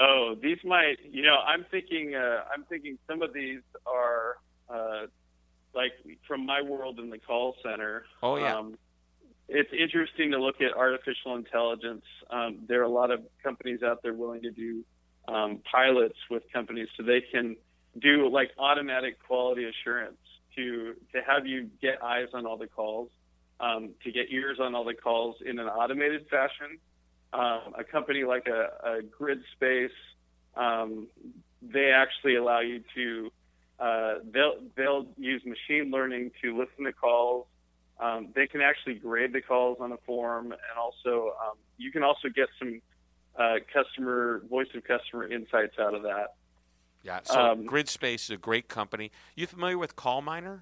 Oh, 0.00 0.34
these 0.40 0.58
might. 0.64 0.96
You 1.08 1.22
know, 1.22 1.36
I'm 1.46 1.64
thinking. 1.70 2.16
Uh, 2.16 2.42
I'm 2.52 2.64
thinking 2.64 2.98
some 3.08 3.22
of 3.22 3.32
these 3.32 3.60
are 3.86 4.36
uh, 4.68 5.06
like 5.74 5.92
from 6.26 6.46
my 6.46 6.62
world 6.62 6.98
in 6.98 7.10
the 7.10 7.18
call 7.18 7.56
center. 7.62 8.04
Oh 8.22 8.36
yeah. 8.36 8.56
Um, 8.56 8.78
it's 9.48 9.70
interesting 9.72 10.30
to 10.30 10.40
look 10.40 10.60
at 10.60 10.74
artificial 10.74 11.36
intelligence. 11.36 12.04
Um, 12.30 12.60
there 12.66 12.80
are 12.80 12.84
a 12.84 12.88
lot 12.88 13.10
of 13.10 13.20
companies 13.42 13.82
out 13.82 14.02
there 14.02 14.14
willing 14.14 14.42
to 14.42 14.50
do 14.50 14.84
um, 15.28 15.60
pilots 15.70 16.16
with 16.30 16.42
companies 16.52 16.88
so 16.96 17.02
they 17.02 17.20
can 17.20 17.56
do 18.00 18.28
like 18.28 18.50
automatic 18.58 19.18
quality 19.26 19.64
assurance 19.64 20.16
to 20.56 20.94
to 21.12 21.20
have 21.26 21.46
you 21.46 21.70
get 21.80 22.02
eyes 22.02 22.28
on 22.32 22.46
all 22.46 22.56
the 22.56 22.66
calls, 22.66 23.10
um, 23.60 23.90
to 24.02 24.12
get 24.12 24.30
ears 24.30 24.58
on 24.60 24.74
all 24.74 24.84
the 24.84 24.94
calls 24.94 25.36
in 25.44 25.58
an 25.58 25.66
automated 25.66 26.26
fashion. 26.28 26.78
Um, 27.32 27.74
a 27.76 27.82
company 27.82 28.22
like 28.22 28.46
a, 28.46 28.68
a 28.88 29.02
Grid 29.02 29.42
Space, 29.56 29.90
um, 30.56 31.08
they 31.60 31.90
actually 31.90 32.36
allow 32.36 32.60
you 32.60 32.82
to 32.94 33.32
uh, 33.78 34.14
they'll 34.32 34.56
they'll 34.76 35.06
use 35.16 35.42
machine 35.44 35.90
learning 35.90 36.30
to 36.42 36.56
listen 36.56 36.84
to 36.84 36.92
calls. 36.92 37.46
Um, 38.00 38.28
they 38.34 38.46
can 38.46 38.60
actually 38.60 38.94
grade 38.94 39.32
the 39.32 39.40
calls 39.40 39.78
on 39.80 39.92
a 39.92 39.96
form, 39.98 40.46
and 40.52 40.78
also 40.78 41.34
um, 41.44 41.56
you 41.76 41.90
can 41.92 42.02
also 42.02 42.28
get 42.28 42.48
some 42.58 42.80
uh, 43.38 43.56
customer 43.72 44.42
voice 44.48 44.68
of 44.74 44.84
customer 44.84 45.28
insights 45.28 45.78
out 45.78 45.94
of 45.94 46.02
that. 46.02 46.34
Yeah. 47.02 47.20
So 47.24 47.38
um, 47.38 47.66
Gridspace 47.66 48.14
is 48.14 48.30
a 48.30 48.36
great 48.36 48.68
company. 48.68 49.10
You 49.36 49.46
familiar 49.46 49.78
with 49.78 49.94
CallMiner? 49.94 50.60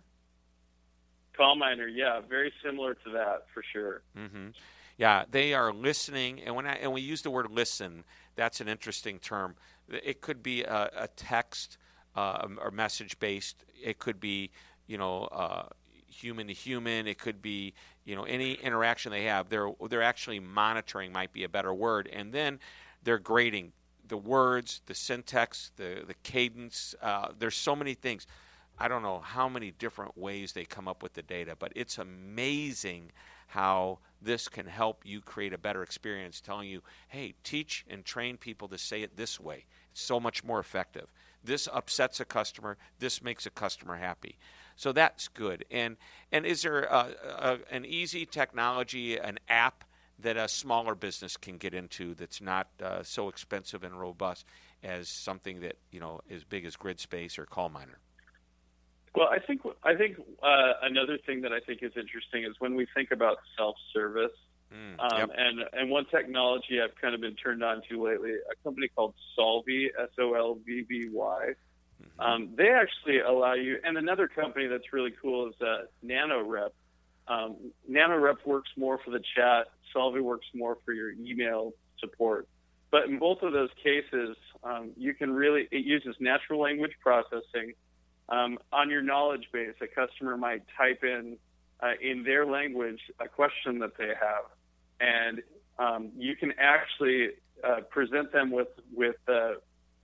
CallMiner, 1.38 1.88
yeah, 1.90 2.20
very 2.20 2.53
similar 2.64 2.94
to 2.94 3.11
that 3.12 3.46
for 3.55 3.62
sure. 3.72 4.03
Mm-hmm. 4.16 4.48
Yeah, 4.98 5.25
they 5.31 5.55
are 5.55 5.72
listening, 5.72 6.40
and 6.42 6.55
when 6.55 6.66
I, 6.66 6.75
and 6.75 6.92
we 6.92 7.01
use 7.01 7.22
the 7.22 7.31
word 7.31 7.51
listen, 7.51 8.05
that's 8.37 8.61
an 8.61 8.68
interesting 8.68 9.18
term. 9.18 9.55
It 9.88 10.20
could 10.20 10.42
be 10.42 10.62
a, 10.62 10.90
a 10.94 11.09
text 11.09 11.79
uh, 12.14 12.46
or 12.61 12.70
message 12.70 13.18
based. 13.18 13.64
It 13.83 13.98
could 13.98 14.20
be, 14.20 14.51
you 14.87 14.98
know, 14.98 15.25
uh, 15.25 15.64
human 16.07 16.46
to 16.48 16.53
human. 16.53 17.07
It 17.07 17.18
could 17.18 17.42
be, 17.42 17.75
you 18.05 18.14
know, 18.14 18.25
any 18.25 18.55
interaction 18.55 19.12
they 19.12 19.25
have. 19.25 19.48
They're 19.48 19.70
they're 19.88 20.03
actually 20.03 20.40
monitoring 20.40 21.12
might 21.12 21.33
be 21.33 21.44
a 21.44 21.48
better 21.48 21.72
word, 21.72 22.09
and 22.12 22.33
then 22.33 22.61
they're 23.03 23.18
grading 23.18 23.72
the 24.09 24.16
words, 24.16 24.83
the 24.87 24.94
syntax, 24.94 25.72
the 25.77 26.05
the 26.07 26.14
cadence. 26.22 26.94
Uh, 27.01 27.29
there's 27.38 27.57
so 27.57 27.75
many 27.75 27.94
things. 27.94 28.27
I 28.79 28.88
don't 28.88 29.03
know 29.03 29.20
how 29.20 29.48
many 29.48 29.70
different 29.70 30.16
ways 30.16 30.53
they 30.53 30.64
come 30.64 30.88
up 30.88 31.03
with 31.03 31.12
the 31.12 31.22
data, 31.22 31.57
but 31.59 31.72
it's 31.77 31.98
amazing 31.98 33.12
how 33.48 33.98
this 34.20 34.48
can 34.48 34.66
help 34.66 35.03
you 35.05 35.20
create 35.20 35.53
a 35.53 35.59
better 35.59 35.83
experience 35.83 36.40
telling 36.40 36.68
you, 36.68 36.83
hey, 37.09 37.35
teach 37.44 37.85
and 37.88 38.05
train 38.05 38.38
people 38.38 38.66
to 38.68 38.79
say 38.79 39.03
it 39.03 39.16
this 39.16 39.38
way. 39.38 39.66
It's 39.90 40.01
so 40.01 40.18
much 40.18 40.42
more 40.42 40.59
effective. 40.59 41.12
This 41.44 41.68
upsets 41.72 42.20
a 42.20 42.24
customer. 42.24 42.76
This 42.98 43.22
makes 43.22 43.46
a 43.46 43.50
customer 43.50 43.96
happy. 43.96 44.38
So 44.76 44.92
that's 44.92 45.28
good. 45.28 45.64
And 45.70 45.96
and 46.31 46.46
is 46.46 46.62
there 46.62 46.85
a, 46.85 47.14
a, 47.38 47.59
an 47.70 47.85
easy 47.85 48.26
technology, 48.26 49.16
an 49.16 49.38
app 49.48 49.85
that 50.18 50.37
a 50.37 50.48
smaller 50.48 50.94
business 50.94 51.37
can 51.37 51.59
get 51.59 51.74
into 51.74 52.14
that's 52.14 52.40
not 52.40 52.68
uh, 52.83 53.02
so 53.02 53.28
expensive 53.28 53.83
and 53.83 53.98
robust 53.98 54.46
as 54.83 55.09
something 55.09 55.61
that 55.61 55.76
you 55.90 56.00
know 56.00 56.20
as 56.31 56.44
big 56.44 56.64
as 56.64 56.76
Gridspace 56.76 57.38
or 57.38 57.46
CallMiner? 57.46 57.98
Well, 59.14 59.28
I 59.28 59.38
think 59.38 59.62
I 59.83 59.94
think 59.94 60.16
uh, 60.42 60.72
another 60.83 61.18
thing 61.26 61.42
that 61.42 61.52
I 61.52 61.61
think 61.61 61.83
is 61.83 61.92
interesting 61.96 62.44
is 62.44 62.57
when 62.61 62.74
we 62.74 62.87
think 62.94 63.11
about 63.11 63.38
self-service, 63.57 64.33
mm, 64.73 64.99
um, 64.99 65.19
yep. 65.19 65.31
and 65.37 65.61
and 65.73 65.91
one 65.91 66.07
technology 66.07 66.81
I've 66.83 66.95
kind 67.01 67.15
of 67.15 67.21
been 67.21 67.35
turned 67.35 67.63
on 67.63 67.83
to 67.91 68.03
lately, 68.03 68.33
a 68.33 68.63
company 68.65 68.89
called 68.89 69.15
Solvvy, 69.39 69.87
S 69.87 70.09
O 70.19 70.35
L 70.35 70.59
V 70.65 70.83
V 70.83 71.09
Y. 71.13 71.51
Mm-hmm. 72.03 72.21
Um, 72.21 72.51
they 72.57 72.69
actually 72.69 73.21
allow 73.21 73.55
you, 73.55 73.79
and 73.85 73.97
another 73.97 74.29
company 74.29 74.67
that's 74.67 74.93
really 74.93 75.13
cool 75.21 75.49
is 75.49 75.55
uh, 75.61 75.85
NanoRep. 76.05 76.71
Um, 77.29 77.57
NanoRep 77.91 78.45
works 78.45 78.71
more 78.77 78.99
for 79.05 79.11
the 79.11 79.23
chat. 79.37 79.69
Solvvy 79.95 80.21
works 80.21 80.47
more 80.55 80.79
for 80.85 80.93
your 80.93 81.11
email 81.13 81.73
support. 82.01 82.49
But 82.91 83.05
in 83.05 83.19
both 83.19 83.43
of 83.43 83.53
those 83.53 83.71
cases, 83.83 84.37
um, 84.65 84.91
you 84.97 85.15
can 85.15 85.33
really 85.33 85.69
it 85.71 85.85
uses 85.85 86.17
natural 86.21 86.61
language 86.61 86.93
processing 87.01 87.75
um, 88.29 88.59
on 88.73 88.91
your 88.91 89.03
knowledge 89.03 89.49
base, 89.53 89.75
a 89.81 89.87
customer 89.87 90.37
might 90.37 90.63
type 90.77 91.05
in 91.05 91.37
uh, 91.81 91.93
in 92.01 92.23
their 92.23 92.47
language 92.47 93.01
a 93.21 93.29
question 93.29 93.79
that 93.81 93.97
they 93.99 94.07
have, 94.09 94.45
and 95.03 95.43
um, 95.79 96.11
you 96.17 96.37
can 96.37 96.53
actually 96.59 97.31
uh, 97.65 97.81
present 97.91 98.33
them 98.33 98.51
with 98.51 98.69
with 98.95 99.17
uh, 99.29 99.55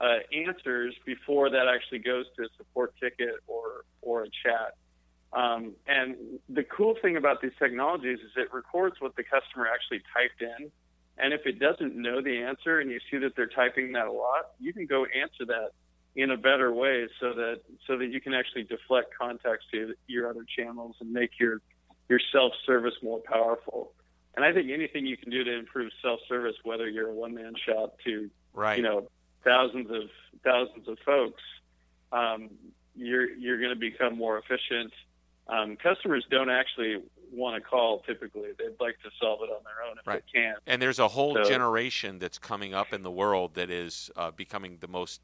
uh 0.00 0.18
answers 0.32 0.94
before 1.06 1.50
that 1.50 1.66
actually 1.68 1.98
goes 1.98 2.26
to 2.36 2.42
a 2.42 2.48
support 2.56 2.94
ticket 3.00 3.36
or 3.46 3.84
or 4.02 4.24
a 4.24 4.28
chat. 4.44 4.74
Um, 5.32 5.74
and 5.86 6.16
the 6.48 6.64
cool 6.64 6.96
thing 7.02 7.16
about 7.16 7.42
these 7.42 7.52
technologies 7.58 8.18
is 8.20 8.30
it 8.36 8.52
records 8.52 8.96
what 8.98 9.14
the 9.16 9.24
customer 9.24 9.66
actually 9.66 10.02
typed 10.14 10.40
in. 10.40 10.70
And 11.18 11.34
if 11.34 11.44
it 11.44 11.58
doesn't 11.58 11.96
know 11.96 12.22
the 12.22 12.42
answer 12.42 12.78
and 12.78 12.90
you 12.90 12.98
see 13.10 13.18
that 13.18 13.36
they're 13.36 13.46
typing 13.46 13.92
that 13.92 14.06
a 14.06 14.12
lot, 14.12 14.52
you 14.58 14.72
can 14.72 14.86
go 14.86 15.04
answer 15.04 15.44
that 15.46 15.70
in 16.16 16.30
a 16.30 16.36
better 16.36 16.72
way 16.72 17.08
so 17.20 17.34
that 17.34 17.60
so 17.86 17.98
that 17.98 18.06
you 18.06 18.20
can 18.20 18.34
actually 18.34 18.64
deflect 18.64 19.12
context 19.20 19.66
to 19.72 19.94
your 20.06 20.30
other 20.30 20.44
channels 20.56 20.96
and 21.00 21.12
make 21.12 21.32
your 21.38 21.60
your 22.08 22.20
self-service 22.32 22.94
more 23.02 23.20
powerful. 23.20 23.92
And 24.38 24.44
I 24.44 24.52
think 24.52 24.70
anything 24.70 25.04
you 25.04 25.16
can 25.16 25.30
do 25.30 25.42
to 25.42 25.58
improve 25.58 25.90
self-service, 26.00 26.54
whether 26.62 26.88
you're 26.88 27.08
a 27.08 27.12
one-man 27.12 27.54
shop 27.66 27.96
to 28.04 28.30
right. 28.54 28.76
you 28.76 28.84
know 28.84 29.08
thousands 29.42 29.90
of 29.90 30.02
thousands 30.44 30.86
of 30.86 30.96
folks, 31.04 31.42
um, 32.12 32.48
you're 32.94 33.28
you're 33.30 33.58
going 33.58 33.74
to 33.74 33.80
become 33.80 34.16
more 34.16 34.38
efficient. 34.38 34.92
Um, 35.48 35.76
customers 35.76 36.24
don't 36.30 36.50
actually 36.50 37.02
want 37.32 37.60
to 37.60 37.68
call 37.68 38.04
typically. 38.06 38.50
They'd 38.56 38.78
like 38.78 39.00
to 39.02 39.10
solve 39.20 39.40
it 39.42 39.50
on 39.50 39.64
their 39.64 39.90
own 39.90 39.98
if 39.98 40.06
right. 40.06 40.22
they 40.32 40.40
can. 40.40 40.54
And 40.68 40.80
there's 40.80 41.00
a 41.00 41.08
whole 41.08 41.34
so, 41.34 41.42
generation 41.42 42.20
that's 42.20 42.38
coming 42.38 42.74
up 42.74 42.92
in 42.92 43.02
the 43.02 43.10
world 43.10 43.54
that 43.54 43.70
is 43.70 44.08
uh, 44.14 44.30
becoming 44.30 44.78
the 44.78 44.86
most 44.86 45.20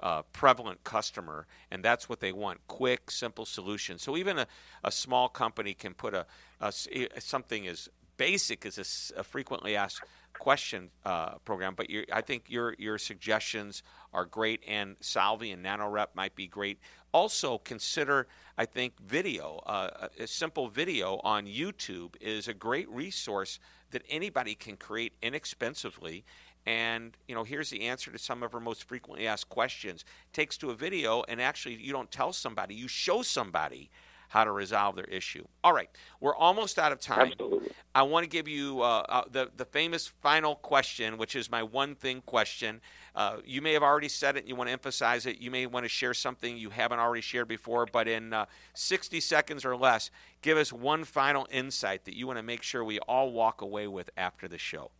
uh, 0.00 0.22
prevalent 0.32 0.82
customer, 0.82 1.46
and 1.70 1.84
that's 1.84 2.08
what 2.08 2.18
they 2.18 2.32
want 2.32 2.66
quick, 2.66 3.12
simple 3.12 3.44
solutions. 3.44 4.02
So 4.02 4.16
even 4.16 4.40
a, 4.40 4.48
a 4.82 4.90
small 4.90 5.28
company 5.28 5.72
can 5.72 5.94
put 5.94 6.14
a, 6.14 6.26
a 6.60 6.72
something 6.72 7.68
as 7.68 7.88
basic 8.16 8.66
is 8.66 9.12
a, 9.16 9.20
a 9.20 9.22
frequently 9.22 9.76
asked 9.76 10.02
question 10.38 10.90
uh, 11.04 11.36
program. 11.44 11.74
But 11.74 11.86
I 12.12 12.20
think 12.20 12.44
your 12.48 12.74
your 12.78 12.98
suggestions 12.98 13.82
are 14.12 14.24
great, 14.24 14.62
and 14.66 14.98
Solvvy 15.00 15.52
and 15.52 15.64
NanoRep 15.64 16.08
might 16.14 16.34
be 16.34 16.46
great. 16.46 16.78
Also, 17.12 17.58
consider 17.58 18.26
I 18.58 18.66
think 18.66 18.94
video. 19.00 19.60
Uh, 19.66 20.08
a 20.18 20.26
simple 20.26 20.68
video 20.68 21.20
on 21.24 21.46
YouTube 21.46 22.14
is 22.20 22.48
a 22.48 22.54
great 22.54 22.88
resource 22.90 23.58
that 23.90 24.02
anybody 24.08 24.54
can 24.54 24.76
create 24.76 25.14
inexpensively 25.22 26.24
and 26.66 27.16
you 27.28 27.34
know 27.34 27.44
here's 27.44 27.70
the 27.70 27.82
answer 27.82 28.10
to 28.10 28.18
some 28.18 28.42
of 28.42 28.54
our 28.54 28.60
most 28.60 28.84
frequently 28.84 29.26
asked 29.26 29.48
questions 29.48 30.04
takes 30.32 30.56
to 30.58 30.70
a 30.70 30.74
video 30.74 31.22
and 31.28 31.40
actually 31.40 31.76
you 31.76 31.92
don't 31.92 32.10
tell 32.10 32.32
somebody 32.32 32.74
you 32.74 32.88
show 32.88 33.22
somebody 33.22 33.88
how 34.28 34.44
to 34.44 34.52
resolve 34.52 34.96
their 34.96 35.04
issue 35.06 35.44
all 35.64 35.72
right 35.72 35.90
we're 36.20 36.34
almost 36.34 36.78
out 36.78 36.92
of 36.92 37.00
time 37.00 37.32
Absolutely. 37.32 37.70
i 37.94 38.02
want 38.02 38.24
to 38.24 38.28
give 38.28 38.48
you 38.48 38.80
uh, 38.80 39.04
uh, 39.08 39.22
the, 39.30 39.50
the 39.56 39.64
famous 39.64 40.06
final 40.06 40.54
question 40.54 41.18
which 41.18 41.36
is 41.36 41.50
my 41.50 41.62
one 41.62 41.94
thing 41.94 42.22
question 42.22 42.80
uh, 43.14 43.38
you 43.44 43.62
may 43.62 43.72
have 43.72 43.82
already 43.82 44.08
said 44.08 44.36
it 44.36 44.40
and 44.40 44.48
you 44.48 44.56
want 44.56 44.68
to 44.68 44.72
emphasize 44.72 45.26
it 45.26 45.38
you 45.38 45.50
may 45.50 45.66
want 45.66 45.84
to 45.84 45.88
share 45.88 46.14
something 46.14 46.56
you 46.56 46.70
haven't 46.70 46.98
already 46.98 47.22
shared 47.22 47.48
before 47.48 47.86
but 47.86 48.08
in 48.08 48.32
uh, 48.32 48.46
60 48.74 49.20
seconds 49.20 49.64
or 49.64 49.76
less 49.76 50.10
give 50.42 50.58
us 50.58 50.72
one 50.72 51.04
final 51.04 51.46
insight 51.50 52.04
that 52.04 52.16
you 52.16 52.26
want 52.26 52.38
to 52.38 52.42
make 52.42 52.62
sure 52.62 52.84
we 52.84 52.98
all 53.00 53.32
walk 53.32 53.62
away 53.62 53.86
with 53.86 54.10
after 54.16 54.48
the 54.48 54.58
show 54.58 54.90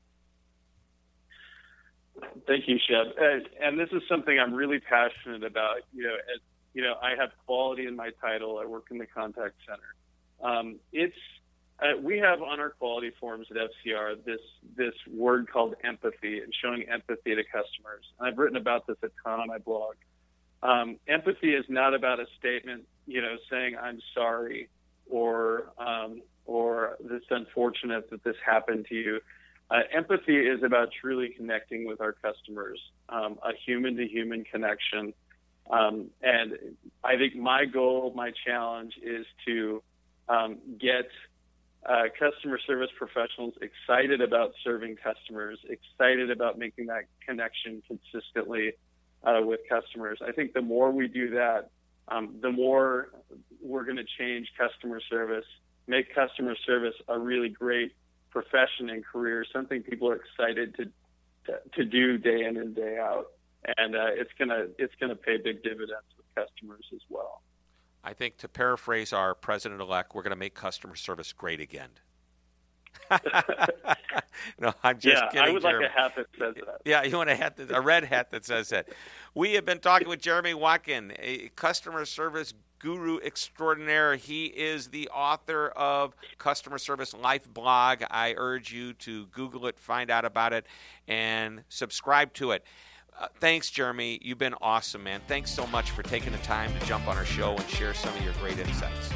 Thank 2.47 2.69
you, 2.69 2.79
Shep. 2.79 3.15
And, 3.19 3.49
and, 3.61 3.79
this 3.79 3.89
is 3.93 4.03
something 4.09 4.39
I'm 4.39 4.55
really 4.55 4.81
passionate 4.81 5.45
about. 5.45 5.81
You 5.93 6.05
know, 6.05 6.15
as, 6.15 6.41
you 6.77 6.83
know, 6.83 6.97
I 7.03 7.19
have 7.19 7.31
quality 7.47 7.87
in 7.87 7.97
my 7.97 8.11
title. 8.21 8.59
I 8.63 8.67
work 8.67 8.89
in 8.91 8.99
the 8.99 9.07
contact 9.07 9.55
center. 9.67 10.47
Um, 10.47 10.77
it's 10.93 11.17
uh, 11.81 11.99
we 12.03 12.19
have 12.19 12.43
on 12.43 12.61
our 12.61 12.69
quality 12.69 13.13
forms 13.19 13.47
at 13.51 13.57
FCR 13.57 14.23
this 14.27 14.41
this 14.77 14.93
word 15.11 15.51
called 15.51 15.75
empathy 15.83 16.41
and 16.41 16.53
showing 16.63 16.83
empathy 16.83 17.35
to 17.35 17.43
customers. 17.45 18.05
And 18.19 18.29
I've 18.29 18.37
written 18.37 18.59
about 18.59 18.87
this 18.87 18.99
a 19.03 19.09
ton 19.25 19.41
on 19.41 19.49
my 19.49 19.57
blog. 19.57 19.95
Um, 20.63 20.99
empathy 21.09 21.55
is 21.55 21.65
not 21.71 21.95
about 21.95 22.21
a 22.21 22.27
statement, 22.39 22.85
you 23.07 23.23
know, 23.23 23.37
saying 23.51 23.77
I'm 23.83 24.01
sorry 24.15 24.69
or 25.09 25.73
um, 25.79 26.21
or 26.45 26.99
this 27.01 27.23
unfortunate 27.31 28.11
that 28.11 28.23
this 28.23 28.37
happened 28.45 28.85
to 28.91 28.95
you. 28.95 29.21
Uh, 29.71 29.81
empathy 29.95 30.37
is 30.37 30.63
about 30.63 30.91
truly 31.01 31.31
connecting 31.31 31.87
with 31.87 32.03
our 32.03 32.13
customers, 32.13 32.79
um, 33.09 33.39
a 33.43 33.53
human 33.65 33.97
to 33.97 34.07
human 34.07 34.45
connection. 34.45 35.15
Um, 35.71 36.11
and 36.23 36.53
I 37.03 37.17
think 37.17 37.35
my 37.35 37.65
goal, 37.65 38.13
my 38.15 38.33
challenge 38.47 38.95
is 39.03 39.27
to 39.47 39.83
um, 40.29 40.59
get 40.79 41.09
uh, 41.85 42.05
customer 42.19 42.59
service 42.67 42.91
professionals 42.97 43.55
excited 43.61 44.21
about 44.21 44.53
serving 44.65 44.97
customers, 44.97 45.59
excited 45.69 46.31
about 46.31 46.59
making 46.59 46.87
that 46.87 47.05
connection 47.27 47.83
consistently 47.87 48.73
uh, 49.25 49.41
with 49.43 49.61
customers. 49.69 50.19
I 50.27 50.33
think 50.33 50.53
the 50.53 50.63
more 50.63 50.91
we 50.91 51.09
do 51.09 51.31
that, 51.31 51.71
um, 52.09 52.37
the 52.41 52.51
more 52.51 53.11
we're 53.61 53.85
going 53.85 53.97
to 53.97 54.07
change 54.19 54.49
customer 54.59 55.01
service, 55.09 55.45
make 55.87 56.15
customer 56.15 56.55
service 56.67 56.95
a 57.09 57.19
really 57.19 57.49
great 57.49 57.95
profession 58.31 58.91
and 58.91 59.05
career, 59.05 59.45
something 59.53 59.83
people 59.83 60.09
are 60.11 60.17
excited 60.17 60.77
to 60.77 60.91
to, 61.47 61.61
to 61.77 61.85
do 61.85 62.19
day 62.19 62.45
in 62.45 62.57
and 62.57 62.75
day 62.75 62.99
out, 62.99 63.27
and 63.77 63.97
uh, 63.97 64.07
it's 64.09 64.31
gonna 64.39 64.67
it's 64.79 64.95
gonna 65.01 65.17
pay 65.17 65.37
big 65.37 65.63
dividends 65.63 66.07
with 66.17 66.27
customers 66.35 66.85
as 66.95 67.01
well. 67.09 67.43
I 68.07 68.13
think 68.13 68.37
to 68.39 68.49
paraphrase 68.49 69.13
our 69.13 69.35
president 69.35 69.81
elect, 69.81 70.15
we're 70.15 70.23
going 70.23 70.31
to 70.31 70.37
make 70.37 70.55
customer 70.55 70.95
service 70.95 71.33
great 71.33 71.61
again. 71.61 71.89
no, 74.61 74.73
I'm 74.85 75.01
just 75.01 75.23
yeah, 75.23 75.29
kidding. 75.29 75.49
I 75.49 75.51
would 75.51 75.63
Jeremy. 75.63 75.87
like 75.87 75.93
a 75.93 76.01
hat 76.01 76.13
that 76.17 76.27
says 76.39 76.55
that. 76.55 76.83
Yeah, 76.85 77.03
you 77.03 77.17
want 77.17 77.31
a 77.31 77.35
hat, 77.35 77.57
that, 77.57 77.73
a 77.73 77.81
red 77.81 78.05
hat 78.05 78.31
that 78.31 78.45
says 78.45 78.69
that. 78.69 78.89
We 79.35 79.55
have 79.55 79.65
been 79.65 79.81
talking 79.81 80.09
with 80.09 80.21
Jeremy 80.21 80.55
Watkin, 80.55 81.15
a 81.19 81.51
customer 81.57 82.05
service 82.05 82.55
guru 82.79 83.19
extraordinaire. 83.19 84.15
He 84.15 84.47
is 84.47 84.89
the 84.89 85.09
author 85.09 85.69
of 85.71 86.15
Customer 86.39 86.79
Service 86.79 87.13
Life 87.13 87.53
blog. 87.53 88.05
I 88.09 88.35
urge 88.37 88.73
you 88.73 88.93
to 88.95 89.27
Google 89.27 89.67
it, 89.67 89.81
find 89.81 90.11
out 90.11 90.25
about 90.25 90.53
it, 90.53 90.67
and 91.09 91.65
subscribe 91.69 92.33
to 92.35 92.53
it. 92.53 92.65
Uh, 93.19 93.29
thanks, 93.41 93.71
Jeremy. 93.71 94.19
You've 94.21 94.39
been 94.39 94.55
awesome, 94.61 95.03
man. 95.03 95.23
Thanks 95.27 95.51
so 95.51 95.67
much 95.69 95.91
for 95.91 96.03
taking 96.03 96.33
the 96.33 96.39
time 96.39 96.71
to 96.79 96.87
jump 96.87 97.09
on 97.09 97.17
our 97.17 97.25
show 97.25 97.57
and 97.57 97.69
share 97.69 97.95
some 97.95 98.15
of 98.15 98.23
your 98.23 98.35
great 98.35 98.59
insights. 98.59 99.09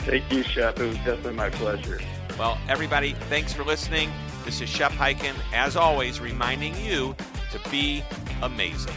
Thank 0.00 0.30
you, 0.32 0.42
Shep. 0.42 0.80
It 0.80 0.86
was 0.86 0.96
definitely 0.96 1.34
my 1.34 1.50
pleasure. 1.50 2.00
Well, 2.38 2.58
everybody, 2.68 3.12
thanks 3.28 3.52
for 3.52 3.64
listening. 3.64 4.10
This 4.44 4.60
is 4.60 4.68
Shep 4.68 4.92
Hyken, 4.92 5.34
as 5.52 5.76
always, 5.76 6.20
reminding 6.20 6.76
you 6.76 7.14
to 7.52 7.70
be 7.70 8.02
amazing. 8.42 8.94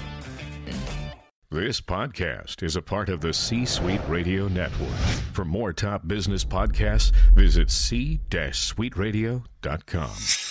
This 1.49 1.81
podcast 1.81 2.63
is 2.63 2.77
a 2.77 2.81
part 2.81 3.09
of 3.09 3.19
the 3.19 3.33
C 3.33 3.65
Suite 3.65 3.99
Radio 4.07 4.47
Network. 4.47 4.95
For 5.33 5.43
more 5.43 5.73
top 5.73 6.07
business 6.07 6.45
podcasts, 6.45 7.11
visit 7.35 7.69
c-suiteradio.com. 7.69 10.50